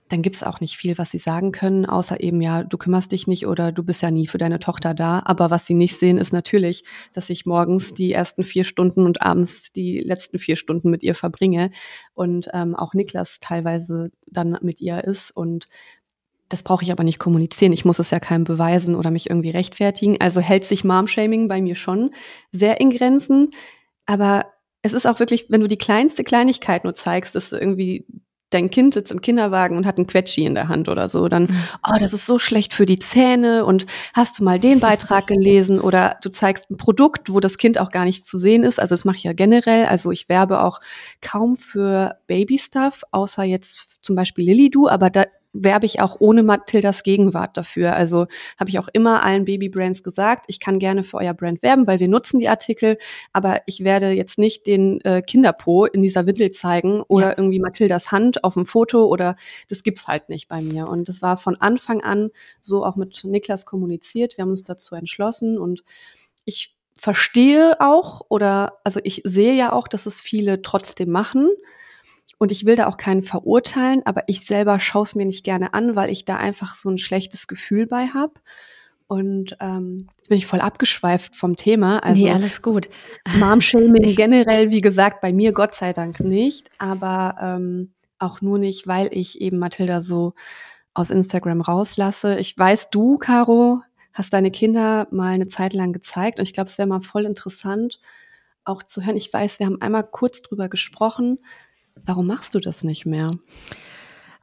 [0.09, 3.25] dann gibt's auch nicht viel, was sie sagen können, außer eben, ja, du kümmerst dich
[3.25, 5.23] nicht oder du bist ja nie für deine Tochter da.
[5.25, 9.23] Aber was sie nicht sehen, ist natürlich, dass ich morgens die ersten vier Stunden und
[9.23, 11.71] abends die letzten vier Stunden mit ihr verbringe
[12.13, 15.31] und ähm, auch Niklas teilweise dann mit ihr ist.
[15.31, 15.67] Und
[16.49, 17.73] das brauche ich aber nicht kommunizieren.
[17.73, 20.21] Ich muss es ja keinem beweisen oder mich irgendwie rechtfertigen.
[20.21, 22.11] Also hält sich Mom-Shaming bei mir schon
[22.51, 23.49] sehr in Grenzen.
[24.05, 24.45] Aber
[24.83, 28.05] es ist auch wirklich, wenn du die kleinste Kleinigkeit nur zeigst, ist irgendwie
[28.55, 31.43] dein Kind sitzt im Kinderwagen und hat einen Quetschi in der Hand oder so, dann,
[31.43, 31.63] mhm.
[31.87, 35.79] oh, das ist so schlecht für die Zähne und hast du mal den Beitrag gelesen
[35.79, 38.79] oder du zeigst ein Produkt, wo das Kind auch gar nicht zu sehen ist.
[38.79, 39.85] Also das mache ich ja generell.
[39.85, 40.79] Also ich werbe auch
[41.21, 45.25] kaum für Baby-Stuff, außer jetzt zum Beispiel Lilidu, aber da
[45.63, 47.95] werbe ich auch ohne Mathildas Gegenwart dafür.
[47.95, 48.27] Also
[48.59, 51.99] habe ich auch immer allen Babybrands gesagt, ich kann gerne für euer Brand werben, weil
[51.99, 52.97] wir nutzen die Artikel,
[53.33, 57.37] aber ich werde jetzt nicht den äh, Kinderpo in dieser Windel zeigen oder ja.
[57.37, 59.35] irgendwie Mathildas Hand auf dem Foto oder
[59.69, 60.87] das gibt's halt nicht bei mir.
[60.87, 64.37] Und das war von Anfang an so auch mit Niklas kommuniziert.
[64.37, 65.83] Wir haben uns dazu entschlossen und
[66.43, 71.49] ich verstehe auch oder also ich sehe ja auch, dass es viele trotzdem machen.
[72.37, 75.73] Und ich will da auch keinen verurteilen, aber ich selber schaue es mir nicht gerne
[75.73, 78.33] an, weil ich da einfach so ein schlechtes Gefühl bei habe.
[79.07, 81.99] Und ähm, jetzt bin ich voll abgeschweift vom Thema.
[81.99, 82.89] Also nee, alles gut.
[83.39, 88.87] Mom-Shaming generell, wie gesagt, bei mir Gott sei Dank nicht, aber ähm, auch nur nicht,
[88.87, 90.33] weil ich eben Mathilda so
[90.93, 92.37] aus Instagram rauslasse.
[92.39, 93.81] Ich weiß, du, Caro,
[94.13, 97.25] hast deine Kinder mal eine Zeit lang gezeigt und ich glaube, es wäre mal voll
[97.25, 97.99] interessant,
[98.63, 99.17] auch zu hören.
[99.17, 101.39] Ich weiß, wir haben einmal kurz drüber gesprochen,
[102.03, 103.31] Warum machst du das nicht mehr?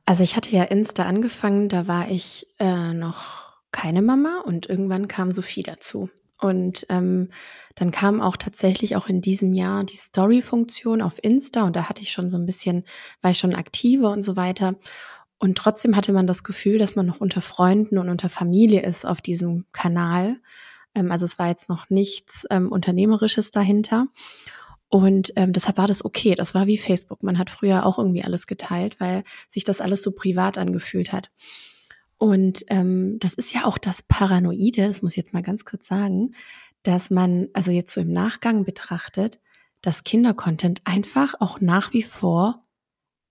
[0.04, 5.08] Also ich hatte ja Insta angefangen, da war ich äh, noch keine Mama und irgendwann
[5.08, 6.10] kam Sophie dazu.
[6.40, 7.28] Und ähm,
[7.76, 12.02] dann kam auch tatsächlich auch in diesem Jahr die Story-Funktion auf Insta und da hatte
[12.02, 12.84] ich schon so ein bisschen,
[13.20, 14.74] war ich schon aktiver und so weiter.
[15.38, 19.04] Und trotzdem hatte man das Gefühl, dass man noch unter Freunden und unter Familie ist
[19.04, 20.40] auf diesem Kanal.
[20.96, 24.08] Ähm, also es war jetzt noch nichts ähm, Unternehmerisches dahinter.
[24.92, 26.34] Und ähm, deshalb war das okay.
[26.34, 27.22] Das war wie Facebook.
[27.22, 31.30] Man hat früher auch irgendwie alles geteilt, weil sich das alles so privat angefühlt hat.
[32.18, 35.86] Und ähm, das ist ja auch das Paranoide, das muss ich jetzt mal ganz kurz
[35.86, 36.32] sagen,
[36.82, 39.40] dass man, also jetzt so im Nachgang betrachtet,
[39.80, 42.62] dass Kindercontent einfach auch nach wie vor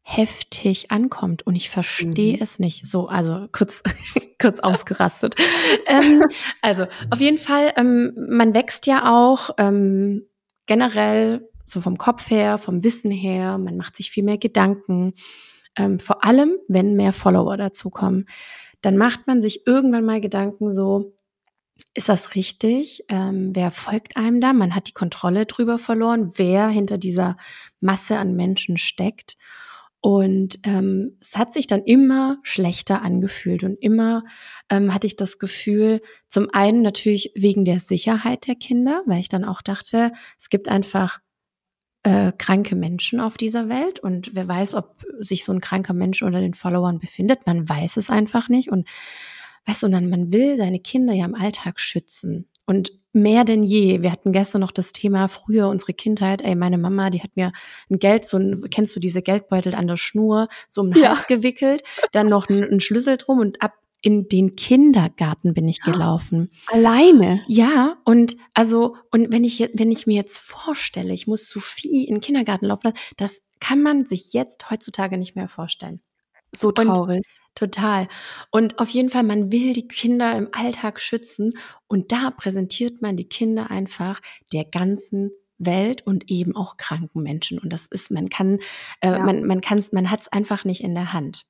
[0.01, 2.41] heftig ankommt und ich verstehe mhm.
[2.41, 2.87] es nicht.
[2.87, 3.83] So, also kurz,
[4.41, 5.35] kurz ausgerastet.
[5.85, 6.23] ähm,
[6.63, 10.25] also auf jeden Fall, ähm, man wächst ja auch ähm,
[10.65, 15.13] generell so vom Kopf her, vom Wissen her, man macht sich viel mehr Gedanken.
[15.77, 18.27] Ähm, vor allem, wenn mehr Follower dazukommen,
[18.81, 21.13] dann macht man sich irgendwann mal Gedanken so,
[21.93, 23.03] ist das richtig?
[23.09, 24.53] Ähm, wer folgt einem da?
[24.53, 27.37] Man hat die Kontrolle drüber verloren, wer hinter dieser
[27.79, 29.37] Masse an Menschen steckt.
[29.99, 34.23] Und ähm, es hat sich dann immer schlechter angefühlt und immer
[34.69, 39.27] ähm, hatte ich das Gefühl, zum einen natürlich wegen der Sicherheit der Kinder, weil ich
[39.27, 41.19] dann auch dachte, es gibt einfach
[42.03, 46.21] äh, kranke Menschen auf dieser Welt und wer weiß, ob sich so ein kranker Mensch
[46.23, 48.87] unter den Followern befindet, man weiß es einfach nicht und
[49.65, 54.01] weißt du, dann man will seine Kinder ja im Alltag schützen und mehr denn je.
[54.01, 56.41] Wir hatten gestern noch das Thema früher unsere Kindheit.
[56.41, 57.51] Ey, meine Mama, die hat mir
[57.89, 61.27] ein Geld, so ein, kennst du diese Geldbeutel an der Schnur, so um den Hals
[61.27, 61.35] ja.
[61.35, 61.83] gewickelt,
[62.13, 66.49] dann noch einen Schlüssel drum und ab in den Kindergarten bin ich gelaufen.
[66.67, 67.43] Alleine?
[67.47, 72.15] Ja, und also, und wenn ich, wenn ich mir jetzt vorstelle, ich muss Sophie in
[72.15, 76.01] den Kindergarten laufen, das kann man sich jetzt heutzutage nicht mehr vorstellen.
[76.51, 77.17] So traurig.
[77.17, 78.07] Und Total.
[78.49, 83.17] Und auf jeden Fall, man will die Kinder im Alltag schützen und da präsentiert man
[83.17, 84.21] die Kinder einfach
[84.53, 87.59] der ganzen Welt und eben auch kranken Menschen.
[87.59, 88.59] Und das ist, man kann,
[89.01, 89.19] äh, ja.
[89.19, 91.45] man, man kann man hat es einfach nicht in der Hand.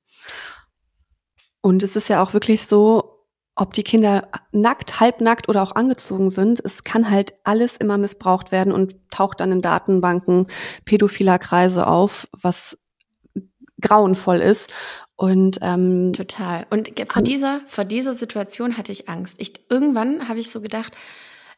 [1.62, 3.12] Und es ist ja auch wirklich so,
[3.54, 8.50] ob die Kinder nackt, halbnackt oder auch angezogen sind, es kann halt alles immer missbraucht
[8.50, 10.48] werden und taucht dann in Datenbanken
[10.84, 12.78] pädophiler Kreise auf, was
[13.80, 14.72] grauenvoll ist.
[15.16, 16.66] Und ähm, total.
[16.70, 19.36] Und vor dieser, vor dieser Situation hatte ich Angst.
[19.38, 20.94] Ich, irgendwann habe ich so gedacht,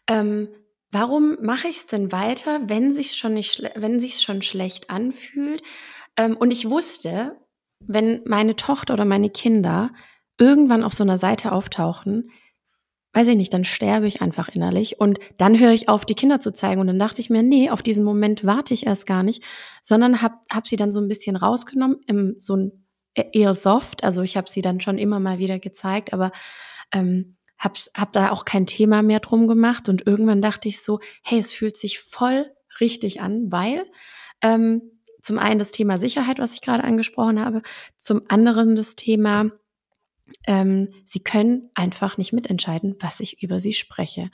[0.09, 0.49] ähm,
[0.91, 5.63] warum mache ich es denn weiter, wenn sich schon nicht, wenn sich schon schlecht anfühlt?
[6.17, 7.37] Ähm, und ich wusste,
[7.87, 9.91] wenn meine Tochter oder meine Kinder
[10.39, 12.31] irgendwann auf so einer Seite auftauchen,
[13.15, 16.41] weiß ich nicht, dann sterbe ich einfach innerlich und dann höre ich auf, die Kinder
[16.41, 19.23] zu zeigen und dann dachte ich mir, nee, auf diesen Moment warte ich erst gar
[19.23, 19.45] nicht,
[19.83, 24.03] sondern hab, hab sie dann so ein bisschen rausgenommen, im, so ein e-, eher soft,
[24.03, 26.33] also ich habe sie dann schon immer mal wieder gezeigt, aber
[26.93, 30.99] ähm, hab, hab da auch kein Thema mehr drum gemacht und irgendwann dachte ich so,
[31.23, 33.87] hey, es fühlt sich voll richtig an, weil
[34.43, 34.83] ähm,
[35.25, 37.63] zum einen das Thema Sicherheit, was ich gerade angesprochen habe,
[37.97, 39.51] zum anderen das Thema
[40.47, 44.31] ähm, sie können einfach nicht mitentscheiden, was ich über sie spreche.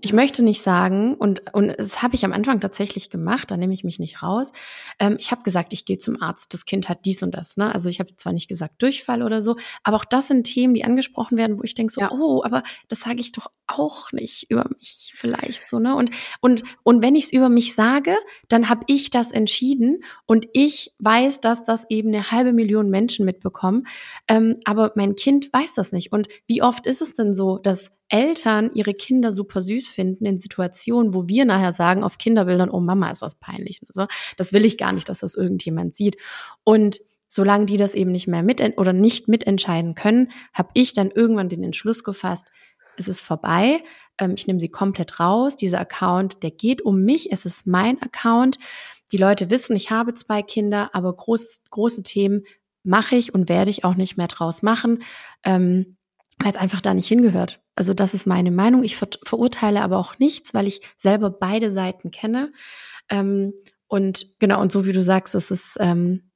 [0.00, 3.72] Ich möchte nicht sagen, und, und das habe ich am Anfang tatsächlich gemacht, da nehme
[3.72, 4.52] ich mich nicht raus.
[4.98, 7.56] Ähm, ich habe gesagt, ich gehe zum Arzt, das Kind hat dies und das.
[7.56, 7.72] Ne?
[7.72, 10.84] Also ich habe zwar nicht gesagt Durchfall oder so, aber auch das sind Themen, die
[10.84, 12.10] angesprochen werden, wo ich denke so, ja.
[12.10, 15.78] oh, aber das sage ich doch auch nicht über mich vielleicht so.
[15.78, 15.96] Ne?
[15.96, 18.14] Und, und, und wenn ich es über mich sage,
[18.48, 23.24] dann habe ich das entschieden und ich weiß, dass das eben eine halbe Million Menschen
[23.24, 23.86] mitbekommen.
[24.28, 26.12] Ähm, aber mein Kind weiß das nicht.
[26.12, 30.38] Und wie oft ist es denn so, dass Eltern ihre Kinder super süß finden in
[30.38, 33.80] Situationen, wo wir nachher sagen auf Kinderbildern, oh Mama, ist das peinlich.
[33.88, 36.16] Also, das will ich gar nicht, dass das irgendjemand sieht.
[36.64, 41.10] Und solange die das eben nicht mehr mit oder nicht mitentscheiden können, habe ich dann
[41.10, 42.46] irgendwann den Entschluss gefasst,
[42.96, 43.82] es ist vorbei.
[44.18, 45.56] Ähm, ich nehme sie komplett raus.
[45.56, 47.32] Dieser Account, der geht um mich.
[47.32, 48.58] Es ist mein Account.
[49.12, 52.44] Die Leute wissen, ich habe zwei Kinder, aber groß, große Themen
[52.82, 55.02] mache ich und werde ich auch nicht mehr draus machen.
[55.42, 55.96] Ähm,
[56.38, 57.60] weil es einfach da nicht hingehört.
[57.74, 58.84] Also das ist meine Meinung.
[58.84, 62.52] Ich ver verurteile aber auch nichts, weil ich selber beide Seiten kenne.
[63.08, 63.52] Ähm,
[63.86, 66.30] und genau, und so wie du sagst, es ist ähm,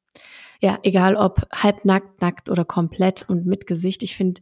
[0.61, 4.03] ja egal ob halbnackt, nackt oder komplett und mit Gesicht.
[4.03, 4.41] Ich finde,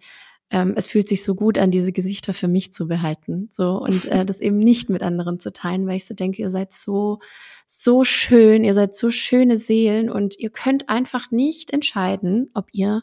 [0.51, 3.49] ähm, es fühlt sich so gut an, diese Gesichter für mich zu behalten.
[3.51, 6.51] So und äh, das eben nicht mit anderen zu teilen, weil ich so denke, ihr
[6.51, 7.19] seid so,
[7.67, 13.03] so schön, ihr seid so schöne Seelen und ihr könnt einfach nicht entscheiden, ob ihr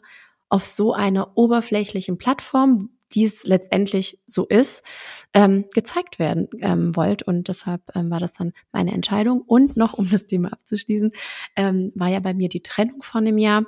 [0.54, 4.84] auf so einer oberflächlichen Plattform, die es letztendlich so ist,
[5.32, 7.24] ähm, gezeigt werden ähm, wollt.
[7.24, 9.40] Und deshalb ähm, war das dann meine Entscheidung.
[9.40, 11.10] Und noch, um das Thema abzuschließen,
[11.56, 13.64] ähm, war ja bei mir die Trennung von dem Jahr.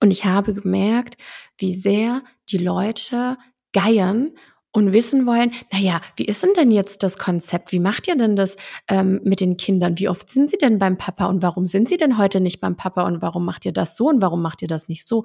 [0.00, 1.16] Und ich habe gemerkt,
[1.58, 3.38] wie sehr die Leute
[3.72, 4.32] geiern
[4.72, 7.70] und wissen wollen, naja, wie ist denn denn jetzt das Konzept?
[7.70, 8.56] Wie macht ihr denn das
[8.88, 9.96] ähm, mit den Kindern?
[9.96, 12.74] Wie oft sind sie denn beim Papa und warum sind sie denn heute nicht beim
[12.74, 15.22] Papa und warum macht ihr das so und warum macht ihr das nicht so?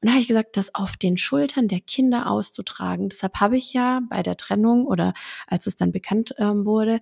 [0.00, 3.08] Und da habe ich gesagt, das auf den Schultern der Kinder auszutragen.
[3.08, 5.14] Deshalb habe ich ja bei der Trennung oder
[5.46, 7.00] als es dann bekannt ähm, wurde,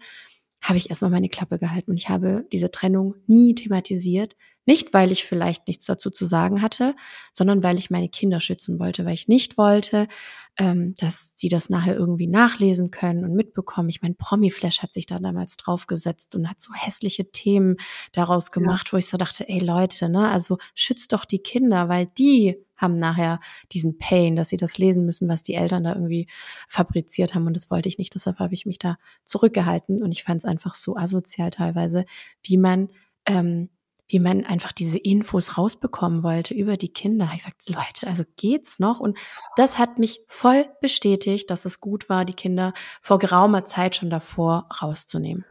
[0.64, 4.34] habe ich erstmal meine Klappe gehalten und ich habe diese Trennung nie thematisiert.
[4.64, 6.96] Nicht, weil ich vielleicht nichts dazu zu sagen hatte,
[7.34, 10.08] sondern weil ich meine Kinder schützen wollte, weil ich nicht wollte,
[10.56, 13.90] ähm, dass sie das nachher irgendwie nachlesen können und mitbekommen.
[13.90, 17.76] Ich meine, Promiflash hat sich da damals draufgesetzt und hat so hässliche Themen
[18.12, 18.92] daraus gemacht, ja.
[18.94, 22.98] wo ich so dachte, ey Leute, ne, also schützt doch die Kinder, weil die haben
[22.98, 23.40] nachher
[23.72, 26.28] diesen Pain, dass sie das lesen müssen, was die Eltern da irgendwie
[26.68, 27.46] fabriziert haben.
[27.46, 28.14] Und das wollte ich nicht.
[28.14, 30.02] Deshalb habe ich mich da zurückgehalten.
[30.02, 32.04] Und ich fand es einfach so asozial teilweise,
[32.42, 32.88] wie man
[33.26, 33.70] ähm,
[34.06, 37.30] wie man einfach diese Infos rausbekommen wollte über die Kinder.
[37.34, 39.00] Ich sagte, Leute, also geht's noch?
[39.00, 39.18] Und
[39.56, 44.10] das hat mich voll bestätigt, dass es gut war, die Kinder vor geraumer Zeit schon
[44.10, 45.44] davor rauszunehmen.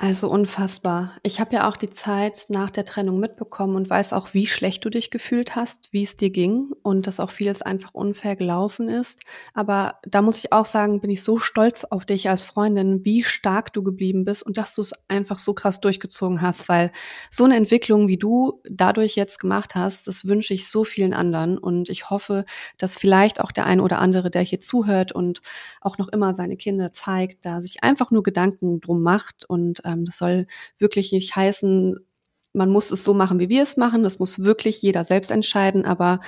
[0.00, 1.14] Also unfassbar.
[1.24, 4.84] Ich habe ja auch die Zeit nach der Trennung mitbekommen und weiß auch, wie schlecht
[4.84, 8.88] du dich gefühlt hast, wie es dir ging und dass auch vieles einfach unfair gelaufen
[8.88, 9.22] ist.
[9.54, 13.24] Aber da muss ich auch sagen, bin ich so stolz auf dich als Freundin, wie
[13.24, 16.92] stark du geblieben bist und dass du es einfach so krass durchgezogen hast, weil
[17.28, 21.58] so eine Entwicklung, wie du dadurch jetzt gemacht hast, das wünsche ich so vielen anderen
[21.58, 22.44] und ich hoffe,
[22.76, 25.42] dass vielleicht auch der eine oder andere, der hier zuhört und
[25.80, 30.04] auch noch immer seine Kinder zeigt, da sich einfach nur Gedanken drum macht und ähm,
[30.04, 30.46] das soll
[30.78, 31.98] wirklich nicht heißen,
[32.52, 34.02] man muss es so machen, wie wir es machen.
[34.02, 35.84] Das muss wirklich jeder selbst entscheiden.
[35.84, 36.20] Aber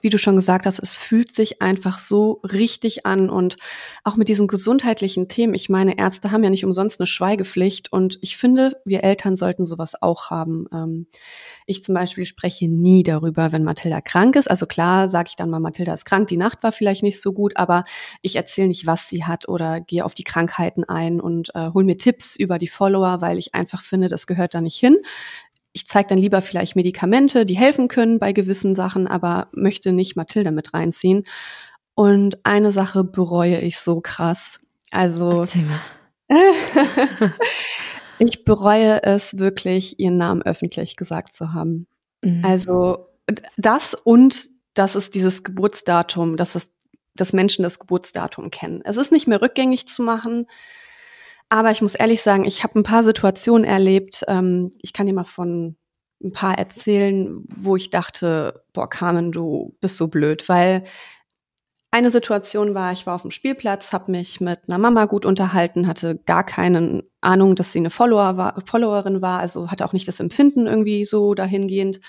[0.00, 3.56] wie du schon gesagt hast, es fühlt sich einfach so richtig an und
[4.04, 5.54] auch mit diesen gesundheitlichen Themen.
[5.54, 9.66] Ich meine, Ärzte haben ja nicht umsonst eine Schweigepflicht und ich finde, wir Eltern sollten
[9.66, 10.66] sowas auch haben.
[10.72, 11.06] Ähm,
[11.66, 14.48] ich zum Beispiel spreche nie darüber, wenn Mathilda krank ist.
[14.48, 17.32] Also klar, sage ich dann mal, Mathilda ist krank, die Nacht war vielleicht nicht so
[17.32, 17.84] gut, aber
[18.22, 21.84] ich erzähle nicht, was sie hat oder gehe auf die Krankheiten ein und äh, hol
[21.84, 24.98] mir Tipps über die Follower, weil ich einfach finde, das gehört da nicht hin
[25.72, 30.16] ich zeige dann lieber vielleicht Medikamente, die helfen können bei gewissen Sachen, aber möchte nicht
[30.16, 31.24] Mathilda mit reinziehen.
[31.94, 34.60] Und eine Sache bereue ich so krass.
[34.90, 35.44] Also
[38.18, 41.86] ich bereue es wirklich, ihren Namen öffentlich gesagt zu haben.
[42.22, 42.44] Mhm.
[42.44, 43.08] Also
[43.56, 46.72] das und dass es dieses Geburtsdatum, dass es
[47.14, 48.80] dass Menschen das Geburtsdatum kennen.
[48.84, 50.46] Es ist nicht mehr rückgängig zu machen.
[51.48, 54.24] Aber ich muss ehrlich sagen, ich habe ein paar Situationen erlebt.
[54.28, 55.76] Ähm, ich kann dir mal von
[56.22, 60.84] ein paar erzählen, wo ich dachte, boah, Carmen, du bist so blöd, weil
[61.90, 65.86] eine Situation war, ich war auf dem Spielplatz, habe mich mit einer Mama gut unterhalten,
[65.86, 70.06] hatte gar keine Ahnung, dass sie eine Follower war, Followerin war, also hatte auch nicht
[70.06, 72.00] das Empfinden irgendwie so dahingehend.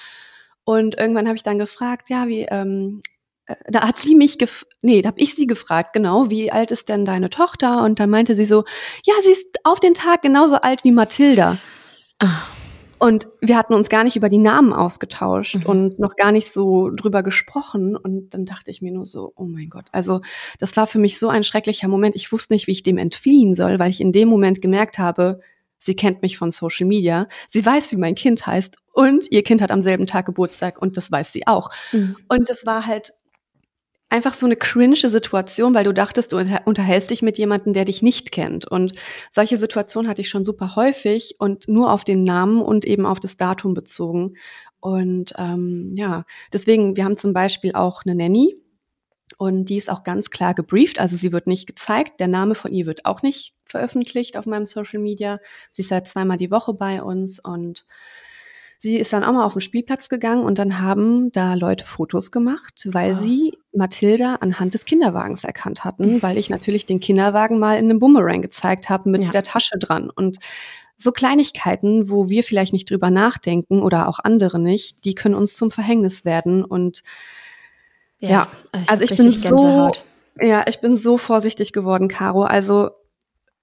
[0.65, 3.18] Und irgendwann habe ich dann gefragt, ja, wie, ähm, äh,
[3.67, 6.89] da hat sie mich, gef nee, da habe ich sie gefragt, genau, wie alt ist
[6.89, 7.83] denn deine Tochter?
[7.83, 8.63] Und dann meinte sie so,
[9.05, 11.57] ja, sie ist auf den Tag genauso alt wie Mathilda.
[12.19, 12.41] Ah.
[13.01, 15.65] Und wir hatten uns gar nicht über die Namen ausgetauscht mhm.
[15.65, 17.95] und noch gar nicht so drüber gesprochen.
[17.95, 19.85] Und dann dachte ich mir nur so, oh mein Gott.
[19.93, 20.19] Also
[20.59, 22.15] das war für mich so ein schrecklicher Moment.
[22.15, 25.39] Ich wusste nicht, wie ich dem entfliehen soll, weil ich in dem Moment gemerkt habe,
[25.77, 27.27] sie kennt mich von Social Media.
[27.47, 28.75] Sie weiß, wie mein Kind heißt.
[28.91, 31.69] Und ihr Kind hat am selben Tag Geburtstag und das weiß sie auch.
[31.93, 32.17] Mhm.
[32.27, 33.13] Und das war halt
[34.09, 38.01] einfach so eine cringe Situation, weil du dachtest, du unterhältst dich mit jemandem, der dich
[38.01, 38.65] nicht kennt.
[38.65, 38.93] Und
[39.31, 43.19] solche Situationen hatte ich schon super häufig und nur auf den Namen und eben auf
[43.19, 44.35] das Datum bezogen.
[44.79, 48.55] Und ähm, ja, deswegen, wir haben zum Beispiel auch eine Nanny
[49.37, 50.99] und die ist auch ganz klar gebrieft.
[50.99, 52.19] Also sie wird nicht gezeigt.
[52.19, 55.39] Der Name von ihr wird auch nicht veröffentlicht auf meinem Social Media.
[55.69, 57.85] Sie ist halt zweimal die Woche bei uns und
[58.81, 62.31] Sie ist dann auch mal auf den Spielplatz gegangen und dann haben da Leute Fotos
[62.31, 63.15] gemacht, weil oh.
[63.15, 67.99] sie Mathilda anhand des Kinderwagens erkannt hatten, weil ich natürlich den Kinderwagen mal in einem
[67.99, 69.31] Boomerang gezeigt habe mit ja.
[69.31, 70.09] der Tasche dran.
[70.09, 70.39] Und
[70.97, 75.55] so Kleinigkeiten, wo wir vielleicht nicht drüber nachdenken oder auch andere nicht, die können uns
[75.55, 76.65] zum Verhängnis werden.
[76.65, 77.03] Und
[78.19, 79.91] ja, ja also ich, also ich bin so,
[80.41, 82.43] ja, ich bin so vorsichtig geworden, Caro.
[82.43, 82.89] Also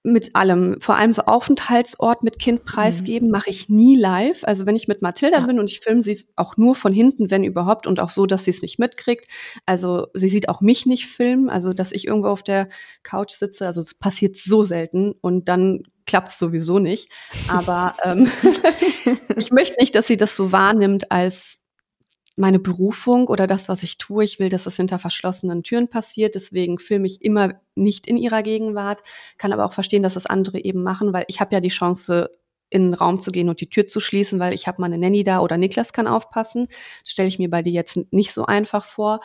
[0.07, 3.31] mit allem, vor allem so Aufenthaltsort mit Kind preisgeben, mhm.
[3.31, 4.43] mache ich nie live.
[4.43, 5.45] Also wenn ich mit Mathilda ja.
[5.45, 8.45] bin und ich filme sie auch nur von hinten, wenn überhaupt, und auch so, dass
[8.45, 9.27] sie es nicht mitkriegt.
[9.65, 12.69] Also sie sieht auch mich nicht filmen, also dass ich irgendwo auf der
[13.03, 13.65] Couch sitze.
[13.65, 17.11] Also es passiert so selten und dann klappt es sowieso nicht.
[17.49, 18.31] Aber ähm,
[19.37, 21.66] ich möchte nicht, dass sie das so wahrnimmt als
[22.37, 24.23] meine Berufung oder das, was ich tue.
[24.23, 26.35] Ich will, dass es hinter verschlossenen Türen passiert.
[26.35, 29.03] Deswegen filme ich immer nicht in ihrer Gegenwart,
[29.37, 32.29] kann aber auch verstehen, dass das andere eben machen, weil ich habe ja die Chance,
[32.69, 35.23] in den Raum zu gehen und die Tür zu schließen, weil ich habe meine Nanny
[35.23, 36.67] da oder Niklas kann aufpassen.
[37.01, 39.21] Das stelle ich mir bei dir jetzt nicht so einfach vor.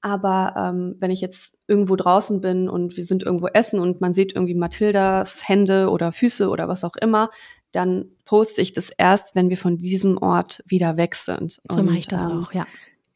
[0.00, 4.14] Aber ähm, wenn ich jetzt irgendwo draußen bin und wir sind irgendwo essen und man
[4.14, 7.30] sieht irgendwie Mathildas Hände oder Füße oder was auch immer,
[7.72, 11.60] dann poste ich das erst, wenn wir von diesem Ort wieder weg sind.
[11.70, 12.66] So mache ich das ähm, auch, ja.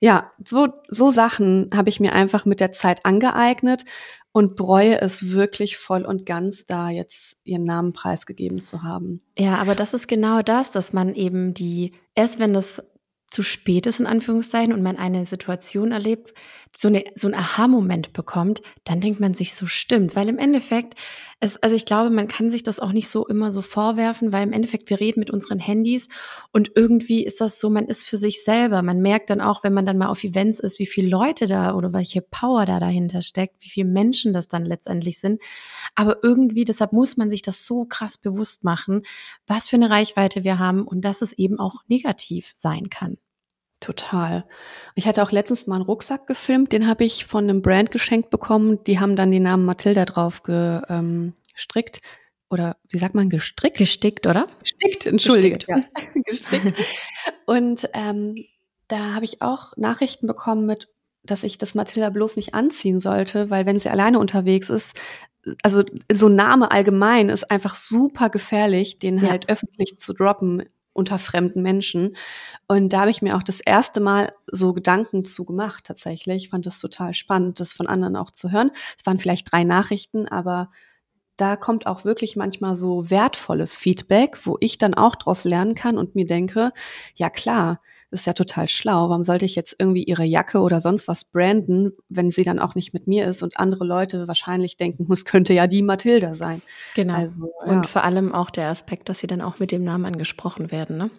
[0.00, 3.84] Ja, so, so Sachen habe ich mir einfach mit der Zeit angeeignet
[4.32, 9.22] und bereue es wirklich voll und ganz, da jetzt ihren Namen preisgegeben zu haben.
[9.38, 12.82] Ja, aber das ist genau das, dass man eben die, erst wenn das
[13.28, 16.34] zu spät ist, in Anführungszeichen, und man eine Situation erlebt,
[16.76, 20.16] so, eine, so ein Aha-Moment bekommt, dann denkt man sich so stimmt.
[20.16, 20.94] Weil im Endeffekt,
[21.42, 24.44] es, also ich glaube, man kann sich das auch nicht so immer so vorwerfen, weil
[24.44, 26.06] im Endeffekt wir reden mit unseren Handys
[26.52, 28.82] und irgendwie ist das so, man ist für sich selber.
[28.82, 31.74] Man merkt dann auch, wenn man dann mal auf Events ist, wie viele Leute da
[31.74, 35.42] oder welche Power da dahinter steckt, wie viele Menschen das dann letztendlich sind.
[35.96, 39.02] Aber irgendwie, deshalb muss man sich das so krass bewusst machen,
[39.48, 43.16] was für eine Reichweite wir haben und dass es eben auch negativ sein kann.
[43.82, 44.44] Total.
[44.94, 48.30] Ich hatte auch letztens mal einen Rucksack gefilmt, den habe ich von einem Brand geschenkt
[48.30, 48.82] bekommen.
[48.84, 50.88] Die haben dann den Namen Matilda drauf gestrickt.
[50.88, 52.10] Ähm,
[52.48, 53.78] oder wie sagt man, gestrickt?
[53.78, 54.46] Gestickt, oder?
[54.60, 55.58] Gestickt, entschuldige.
[55.58, 55.68] Gestickt,
[55.98, 56.22] ja.
[56.24, 56.78] Gestickt.
[57.46, 58.36] Und ähm,
[58.86, 60.88] da habe ich auch Nachrichten bekommen mit,
[61.24, 64.96] dass ich das Matilda bloß nicht anziehen sollte, weil wenn sie alleine unterwegs ist,
[65.64, 69.30] also so ein Name allgemein ist einfach super gefährlich, den ja.
[69.30, 70.62] halt öffentlich zu droppen
[70.92, 72.16] unter fremden Menschen.
[72.66, 76.44] Und da habe ich mir auch das erste Mal so Gedanken zu gemacht, tatsächlich.
[76.44, 78.70] Ich fand das total spannend, das von anderen auch zu hören.
[78.98, 80.70] Es waren vielleicht drei Nachrichten, aber
[81.36, 85.98] da kommt auch wirklich manchmal so wertvolles Feedback, wo ich dann auch daraus lernen kann
[85.98, 86.72] und mir denke,
[87.14, 87.80] ja klar,
[88.12, 89.08] ist ja total schlau.
[89.08, 92.74] Warum sollte ich jetzt irgendwie ihre Jacke oder sonst was branden, wenn sie dann auch
[92.74, 96.62] nicht mit mir ist und andere Leute wahrscheinlich denken, es könnte ja die Mathilda sein.
[96.94, 97.14] Genau.
[97.14, 97.72] Also, ja.
[97.72, 100.98] Und vor allem auch der Aspekt, dass sie dann auch mit dem Namen angesprochen werden.
[100.98, 101.10] Ne?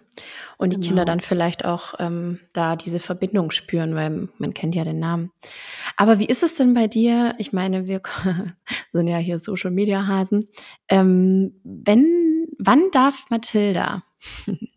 [0.56, 0.86] Und die genau.
[0.86, 5.32] Kinder dann vielleicht auch ähm, da diese Verbindung spüren, weil man kennt ja den Namen.
[5.96, 7.34] Aber wie ist es denn bei dir?
[7.38, 8.02] Ich meine, wir
[8.92, 10.44] sind ja hier Social Media Hasen.
[10.88, 14.04] Ähm, wenn, wann darf Mathilda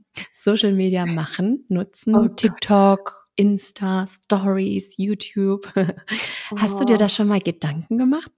[0.47, 5.69] Social Media machen, nutzen, oh TikTok, Insta, Stories, YouTube.
[6.55, 6.79] Hast oh.
[6.79, 8.31] du dir da schon mal Gedanken gemacht?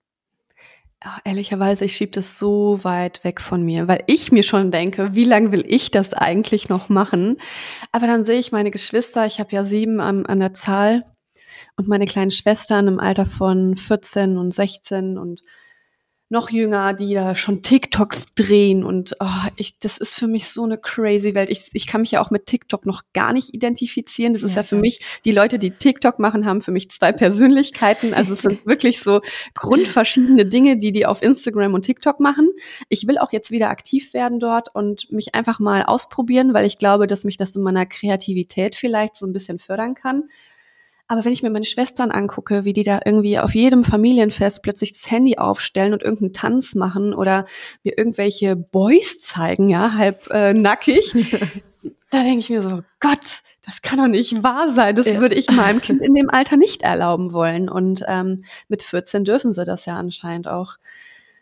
[1.01, 5.13] Ach, ehrlicherweise, ich schiebe das so weit weg von mir, weil ich mir schon denke,
[5.13, 7.37] wie lange will ich das eigentlich noch machen?
[7.91, 11.03] Aber dann sehe ich meine Geschwister, ich habe ja sieben an, an der Zahl
[11.75, 15.43] und meine kleinen Schwestern im Alter von 14 und 16 und
[16.31, 20.63] noch jünger, die da schon TikToks drehen und oh, ich, das ist für mich so
[20.63, 21.49] eine crazy Welt.
[21.49, 24.33] Ich, ich kann mich ja auch mit TikTok noch gar nicht identifizieren.
[24.33, 24.81] Das ist ja, ja für ja.
[24.81, 28.13] mich, die Leute, die TikTok machen, haben für mich zwei Persönlichkeiten.
[28.13, 29.21] Also es sind wirklich so
[29.55, 32.51] grundverschiedene Dinge, die die auf Instagram und TikTok machen.
[32.89, 36.77] Ich will auch jetzt wieder aktiv werden dort und mich einfach mal ausprobieren, weil ich
[36.77, 40.29] glaube, dass mich das in meiner Kreativität vielleicht so ein bisschen fördern kann.
[41.11, 44.93] Aber wenn ich mir meine Schwestern angucke, wie die da irgendwie auf jedem Familienfest plötzlich
[44.93, 47.45] das Handy aufstellen und irgendeinen Tanz machen oder
[47.83, 51.11] mir irgendwelche Boys zeigen, ja, halb äh, nackig,
[52.11, 54.95] da denke ich mir so, Gott, das kann doch nicht wahr sein.
[54.95, 55.19] Das ja.
[55.19, 57.69] würde ich meinem Kind in dem Alter nicht erlauben wollen.
[57.69, 60.77] Und ähm, mit 14 dürfen sie das ja anscheinend auch.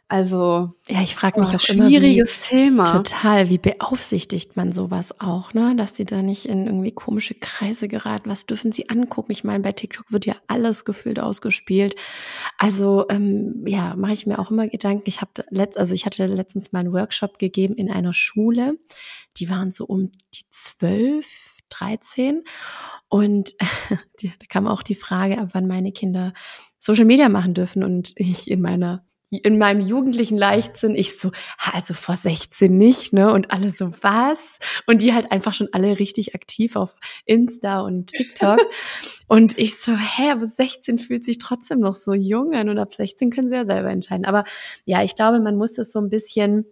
[0.10, 2.84] Also ja, ich frage mich oh, auch schwieriges immer, wie, Thema.
[2.86, 5.76] Total, wie beaufsichtigt man sowas auch, ne?
[5.76, 8.30] Dass die da nicht in irgendwie komische Kreise geraten.
[8.30, 9.34] Was dürfen sie angucken?
[9.34, 11.98] Ich meine, bei TikTok wird ja alles gefühlt ausgespielt.
[12.58, 15.04] Also ähm, ja, mache ich mir auch immer Gedanken.
[15.08, 18.78] Ich habe letzt, also ich hatte letztens mal einen Workshop gegeben in einer Schule.
[19.36, 22.44] Die waren so um die zwölf 13.
[23.10, 23.56] Und
[23.90, 26.34] da kam auch die Frage, ab wann meine Kinder
[26.80, 27.84] Social Media machen dürfen.
[27.84, 31.32] Und ich in meiner in meinem jugendlichen Leichtsinn, ich so,
[31.74, 33.32] also vor 16 nicht, ne?
[33.32, 34.60] Und alle so, was?
[34.86, 38.60] Und die halt einfach schon alle richtig aktiv auf Insta und TikTok.
[39.28, 42.94] und ich so, hä, aber 16 fühlt sich trotzdem noch so jung an und ab
[42.94, 44.26] 16 können sie ja selber entscheiden.
[44.26, 44.46] Aber
[44.86, 46.66] ja, ich glaube, man muss das so ein bisschen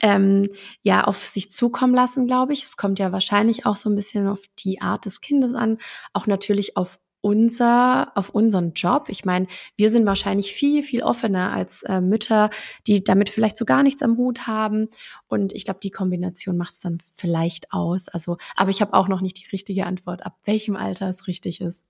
[0.00, 0.48] ähm,
[0.82, 2.64] ja auf sich zukommen lassen, glaube ich.
[2.64, 5.78] Es kommt ja wahrscheinlich auch so ein bisschen auf die Art des Kindes an,
[6.12, 9.08] auch natürlich auf unser, auf unseren Job.
[9.08, 12.50] Ich meine, wir sind wahrscheinlich viel, viel offener als äh, Mütter,
[12.86, 14.86] die damit vielleicht so gar nichts am Hut haben.
[15.26, 18.06] Und ich glaube, die Kombination macht es dann vielleicht aus.
[18.06, 21.60] Also, aber ich habe auch noch nicht die richtige Antwort, ab welchem Alter es richtig
[21.60, 21.84] ist.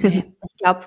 [0.00, 0.86] Nee, ich glaube,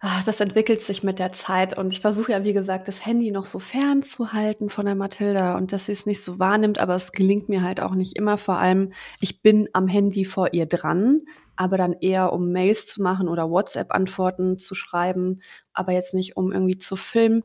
[0.00, 3.30] ah, das entwickelt sich mit der Zeit und ich versuche ja, wie gesagt, das Handy
[3.30, 7.12] noch so fernzuhalten von der Mathilda und dass sie es nicht so wahrnimmt, aber es
[7.12, 8.38] gelingt mir halt auch nicht immer.
[8.38, 11.22] Vor allem, ich bin am Handy vor ihr dran,
[11.56, 15.42] aber dann eher um Mails zu machen oder WhatsApp-Antworten zu schreiben,
[15.72, 17.42] aber jetzt nicht um irgendwie zu filmen.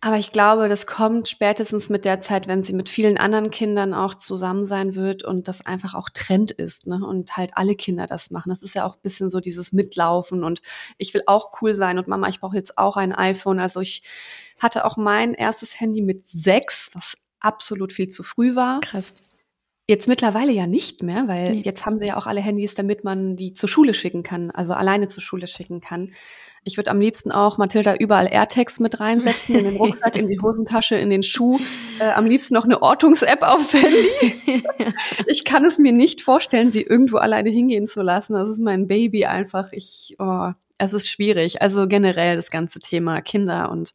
[0.00, 3.94] Aber ich glaube, das kommt spätestens mit der Zeit, wenn sie mit vielen anderen Kindern
[3.94, 7.04] auch zusammen sein wird und das einfach auch Trend ist, ne?
[7.04, 8.50] Und halt alle Kinder das machen.
[8.50, 10.62] Das ist ja auch ein bisschen so dieses Mitlaufen und
[10.98, 13.58] ich will auch cool sein und Mama, ich brauche jetzt auch ein iPhone.
[13.58, 14.02] Also ich
[14.60, 18.78] hatte auch mein erstes Handy mit sechs, was absolut viel zu früh war.
[18.80, 19.14] Krass.
[19.90, 21.62] Jetzt mittlerweile ja nicht mehr, weil nee.
[21.64, 24.74] jetzt haben sie ja auch alle Handys, damit man die zur Schule schicken kann, also
[24.74, 26.10] alleine zur Schule schicken kann.
[26.62, 30.38] Ich würde am liebsten auch Mathilda überall AirTags mit reinsetzen, in den Rucksack, in die
[30.38, 31.58] Hosentasche, in den Schuh.
[32.00, 34.62] Äh, am liebsten noch eine Ortungs-App aufs Handy.
[35.26, 38.34] ich kann es mir nicht vorstellen, sie irgendwo alleine hingehen zu lassen.
[38.34, 39.72] Das ist mein Baby einfach.
[39.72, 41.62] Ich, oh, es ist schwierig.
[41.62, 43.94] Also generell das ganze Thema Kinder und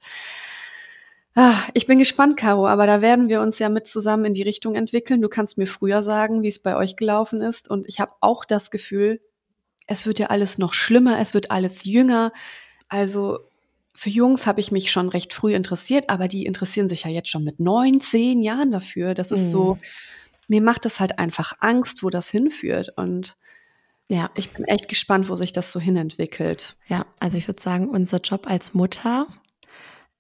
[1.73, 4.75] ich bin gespannt, Caro, aber da werden wir uns ja mit zusammen in die Richtung
[4.75, 5.21] entwickeln.
[5.21, 7.69] Du kannst mir früher sagen, wie es bei euch gelaufen ist.
[7.69, 9.19] Und ich habe auch das Gefühl,
[9.87, 12.31] es wird ja alles noch schlimmer, es wird alles jünger.
[12.87, 13.39] Also
[13.93, 17.29] für Jungs habe ich mich schon recht früh interessiert, aber die interessieren sich ja jetzt
[17.29, 19.13] schon mit neun, zehn Jahren dafür.
[19.15, 19.51] Das ist mhm.
[19.51, 19.77] so,
[20.47, 22.89] mir macht es halt einfach Angst, wo das hinführt.
[22.95, 23.37] Und
[24.07, 26.75] ja, ich bin echt gespannt, wo sich das so hinentwickelt.
[26.87, 29.27] Ja, also ich würde sagen, unser Job als Mutter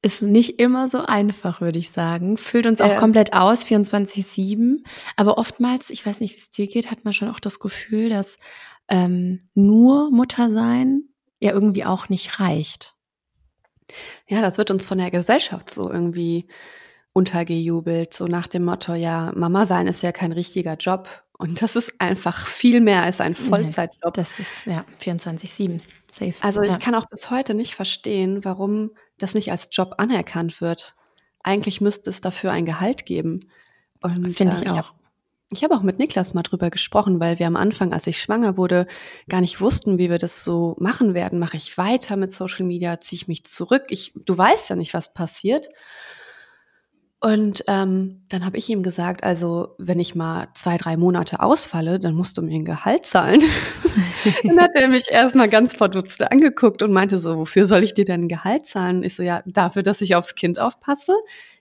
[0.03, 2.37] ist nicht immer so einfach, würde ich sagen.
[2.37, 2.97] Füllt uns auch äh.
[2.97, 4.83] komplett aus, 24-7.
[5.15, 8.09] Aber oftmals, ich weiß nicht, wie es dir geht, hat man schon auch das Gefühl,
[8.09, 8.37] dass
[8.89, 11.03] ähm, nur Mutter sein
[11.39, 12.95] ja irgendwie auch nicht reicht.
[14.27, 16.47] Ja, das wird uns von der Gesellschaft so irgendwie
[17.13, 21.07] untergejubelt, so nach dem Motto, ja, Mama sein ist ja kein richtiger Job.
[21.37, 24.13] Und das ist einfach viel mehr als ein Vollzeitjob.
[24.13, 26.33] Das ist ja 24-7 safe.
[26.41, 26.77] Also ich ja.
[26.77, 28.91] kann auch bis heute nicht verstehen, warum
[29.23, 30.95] das nicht als Job anerkannt wird.
[31.41, 33.41] Eigentlich müsste es dafür ein Gehalt geben.
[34.01, 34.93] Finde ich äh, auch.
[35.51, 38.19] Ich habe hab auch mit Niklas mal drüber gesprochen, weil wir am Anfang, als ich
[38.19, 38.87] schwanger wurde,
[39.29, 41.39] gar nicht wussten, wie wir das so machen werden.
[41.39, 42.99] Mache ich weiter mit Social Media?
[43.01, 43.83] Ziehe ich mich zurück?
[43.89, 45.69] Ich, du weißt ja nicht, was passiert.
[47.23, 51.97] Und ähm, dann habe ich ihm gesagt, also wenn ich mal zwei, drei Monate ausfalle,
[51.97, 53.39] dann musst du mir ein Gehalt zahlen.
[54.43, 58.03] dann hat er mich erstmal ganz verdutzt angeguckt und meinte so, wofür soll ich dir
[58.03, 59.03] denn ein Gehalt zahlen?
[59.03, 61.15] Ich so, ja, dafür, dass ich aufs Kind aufpasse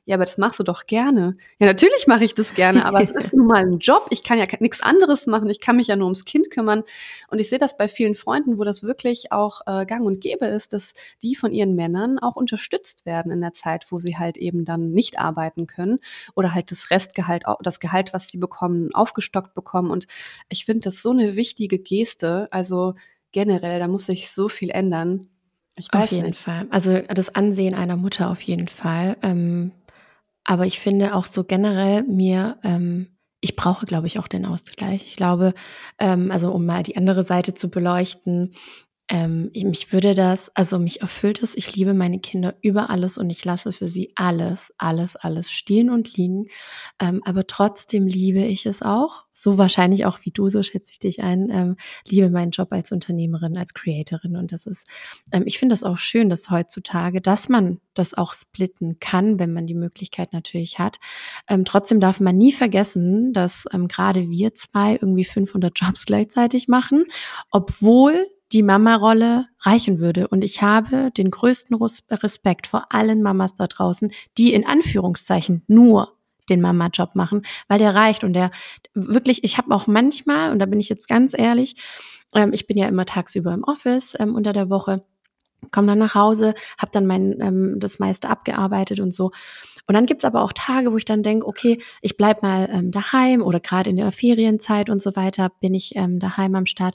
[0.05, 1.37] ja, aber das machst du doch gerne.
[1.61, 4.09] Ja, natürlich mache ich das gerne, aber es ist nun mal ein Job.
[4.11, 5.49] Ich kann ja nichts anderes machen.
[5.49, 6.83] Ich kann mich ja nur ums Kind kümmern.
[7.29, 10.47] Und ich sehe das bei vielen Freunden, wo das wirklich auch äh, gang und gäbe
[10.47, 14.37] ist, dass die von ihren Männern auch unterstützt werden in der Zeit, wo sie halt
[14.37, 16.01] eben dann nicht arbeiten können
[16.35, 19.93] oder halt das Restgehalt, das Gehalt, was sie bekommen, aufgestockt bekommen.
[19.93, 20.09] Und
[20.49, 22.49] ich finde das so eine wichtige Geste.
[22.51, 22.95] Also
[23.31, 25.29] generell, da muss sich so viel ändern.
[25.77, 26.41] Ich weiß auf jeden nicht.
[26.41, 26.67] Fall.
[26.71, 29.17] Also das Ansehen einer Mutter auf jeden Fall.
[29.23, 29.71] Ähm,
[30.45, 35.03] aber ich finde auch so generell mir, ähm, ich brauche, glaube ich, auch den Ausgleich.
[35.05, 35.53] Ich glaube,
[35.99, 38.55] ähm, also um mal die andere Seite zu beleuchten,
[39.13, 43.19] ähm, ich, mich würde das, also mich erfüllt es, ich liebe meine Kinder über alles
[43.19, 46.47] und ich lasse für sie alles, alles, alles stehen und liegen.
[46.99, 50.99] Ähm, aber trotzdem liebe ich es auch, so wahrscheinlich auch wie du, so schätze ich
[50.99, 51.77] dich ein, ähm,
[52.09, 54.39] liebe meinen Job als Unternehmerin, als Creatorin.
[54.39, 54.87] Und das ist,
[55.31, 59.53] ähm, ich finde das auch schön, dass heutzutage, dass man das auch splitten kann, wenn
[59.53, 60.97] man die Möglichkeit natürlich hat.
[61.49, 66.67] Ähm, trotzdem darf man nie vergessen, dass ähm, gerade wir zwei irgendwie 500 Jobs gleichzeitig
[66.67, 67.05] machen,
[67.51, 70.29] obwohl die Mama-Rolle reichen würde.
[70.29, 71.77] Und ich habe den größten
[72.11, 76.17] Respekt vor allen Mamas da draußen, die in Anführungszeichen nur
[76.49, 78.51] den Mama-Job machen, weil der reicht und der
[78.95, 81.77] wirklich, ich habe auch manchmal, und da bin ich jetzt ganz ehrlich,
[82.35, 85.05] ähm, ich bin ja immer tagsüber im Office ähm, unter der Woche,
[85.71, 89.31] komme dann nach Hause, habe dann mein ähm, das meiste abgearbeitet und so.
[89.87, 92.91] Und dann gibt's aber auch Tage, wo ich dann denke, okay, ich bleib mal ähm,
[92.91, 96.95] daheim oder gerade in der Ferienzeit und so weiter bin ich ähm, daheim am Start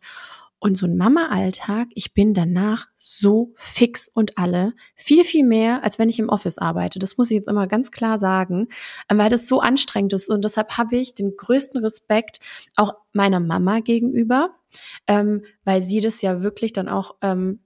[0.59, 5.99] und so ein Mama-Alltag, ich bin danach so fix und alle, viel, viel mehr, als
[5.99, 6.97] wenn ich im Office arbeite.
[6.97, 8.67] Das muss ich jetzt immer ganz klar sagen,
[9.09, 10.29] ähm, weil das so anstrengend ist.
[10.29, 12.39] Und deshalb habe ich den größten Respekt
[12.75, 14.55] auch meiner Mama gegenüber,
[15.07, 17.59] ähm, weil sie das ja wirklich dann auch ähm,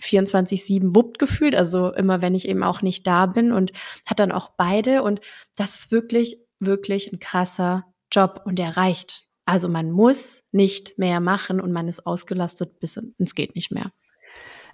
[0.00, 3.70] 24-7 wuppt gefühlt, also immer wenn ich eben auch nicht da bin und
[4.04, 5.04] hat dann auch beide.
[5.04, 5.20] Und
[5.56, 11.20] das ist wirklich, wirklich ein krasser Job und der reicht also man muss nicht mehr
[11.20, 13.92] machen und man ist ausgelastet bis ins geht nicht mehr.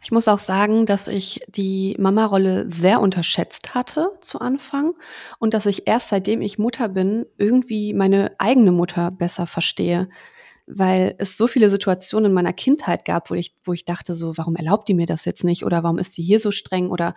[0.02, 4.94] Ich muss auch sagen, dass ich die Mama-Rolle sehr unterschätzt hatte zu Anfang
[5.38, 10.08] und dass ich erst seitdem ich Mutter bin, irgendwie meine eigene Mutter besser verstehe
[10.70, 14.36] weil es so viele Situationen in meiner Kindheit gab, wo ich, wo ich dachte, so,
[14.36, 17.14] warum erlaubt die mir das jetzt nicht oder warum ist die hier so streng oder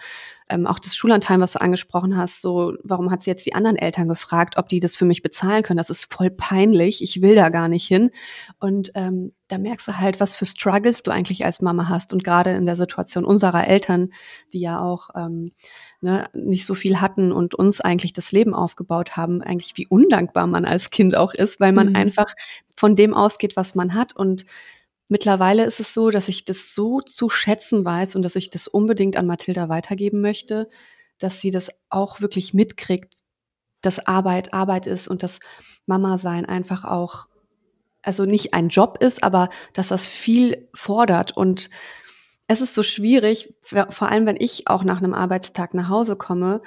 [0.49, 3.76] ähm, auch das Schullandheim, was du angesprochen hast, so, warum hat sie jetzt die anderen
[3.76, 5.78] Eltern gefragt, ob die das für mich bezahlen können?
[5.78, 8.12] Das ist voll peinlich, ich will da gar nicht hin.
[8.60, 12.24] Und ähm, da merkst du halt, was für Struggles du eigentlich als Mama hast und
[12.24, 14.14] gerade in der Situation unserer Eltern,
[14.54, 15.52] die ja auch ähm,
[15.99, 20.47] ne, nicht so viel hatten und uns eigentlich das Leben aufgebaut haben, eigentlich wie undankbar
[20.47, 21.95] man als Kind auch ist, weil man mhm.
[21.97, 22.34] einfach
[22.78, 24.16] von dem ausgeht, was man hat.
[24.16, 24.45] Und
[25.10, 28.70] mittlerweile ist es so, dass ich das so zu schätzen weiß und dass ich das
[28.70, 30.70] unbedingt an Mathilda weitergeben möchte,
[31.20, 33.24] dass sie das auch wirklich mitkriegt,
[33.82, 35.39] dass Arbeit Arbeit ist und dass
[35.86, 37.28] Mama sein einfach auch,
[38.04, 41.70] also nicht ein Job ist, aber dass das viel fordert und
[42.52, 46.62] es ist so schwierig, vor allem wenn ich auch nach einem Arbeitstag nach Hause komme.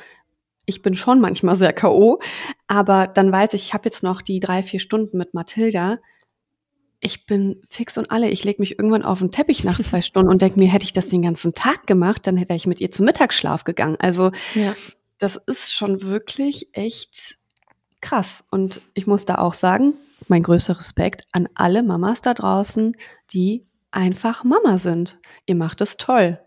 [0.64, 2.20] Ich bin schon manchmal sehr K.O.,
[2.66, 5.98] aber dann weiß ich, ich habe jetzt noch die drei, vier Stunden mit Mathilda.
[7.00, 8.30] Ich bin fix und alle.
[8.30, 10.94] Ich lege mich irgendwann auf den Teppich nach zwei Stunden und denke mir, hätte ich
[10.94, 13.96] das den ganzen Tag gemacht, dann wäre ich mit ihr zum Mittagsschlaf gegangen.
[13.98, 14.72] Also ja.
[15.18, 17.36] das ist schon wirklich echt
[18.00, 18.42] krass.
[18.50, 19.92] Und ich muss da auch sagen,
[20.30, 22.96] mein größter Respekt an alle Mamas da draußen,
[23.32, 25.18] die einfach Mama sind.
[25.46, 26.38] Ihr macht es toll.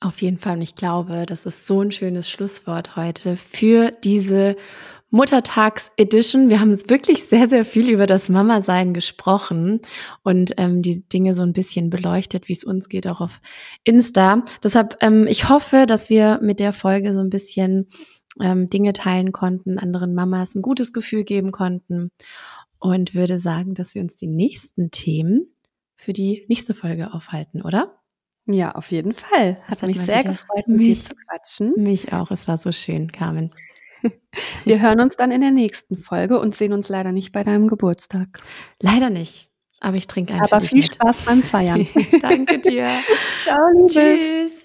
[0.00, 0.56] Auf jeden Fall.
[0.56, 4.56] Und ich glaube, das ist so ein schönes Schlusswort heute für diese
[5.10, 6.50] Muttertags-Edition.
[6.50, 9.80] Wir haben wirklich sehr, sehr viel über das Mama-Sein gesprochen
[10.22, 13.40] und ähm, die Dinge so ein bisschen beleuchtet, wie es uns geht, auch auf
[13.84, 14.44] Insta.
[14.62, 17.88] Deshalb, ähm, ich hoffe, dass wir mit der Folge so ein bisschen
[18.40, 22.10] ähm, Dinge teilen konnten, anderen Mamas ein gutes Gefühl geben konnten
[22.78, 25.46] und würde sagen, dass wir uns die nächsten Themen
[25.96, 28.00] für die nächste Folge aufhalten, oder?
[28.46, 29.58] Ja, auf jeden Fall.
[29.64, 31.74] Hat, hat mich sehr gefreut, mit mich, dir zu quatschen.
[31.76, 32.30] Mich auch.
[32.30, 33.52] Es war so schön, Carmen.
[34.64, 37.68] Wir hören uns dann in der nächsten Folge und sehen uns leider nicht bei deinem
[37.68, 38.40] Geburtstag.
[38.80, 39.50] Leider nicht.
[39.80, 40.42] Aber ich trinke einen.
[40.42, 40.94] Aber viel mit.
[40.94, 41.86] Spaß beim Feiern.
[42.20, 42.90] Danke dir.
[43.42, 43.94] Ciao, Liebes.
[43.94, 44.57] Tschüss.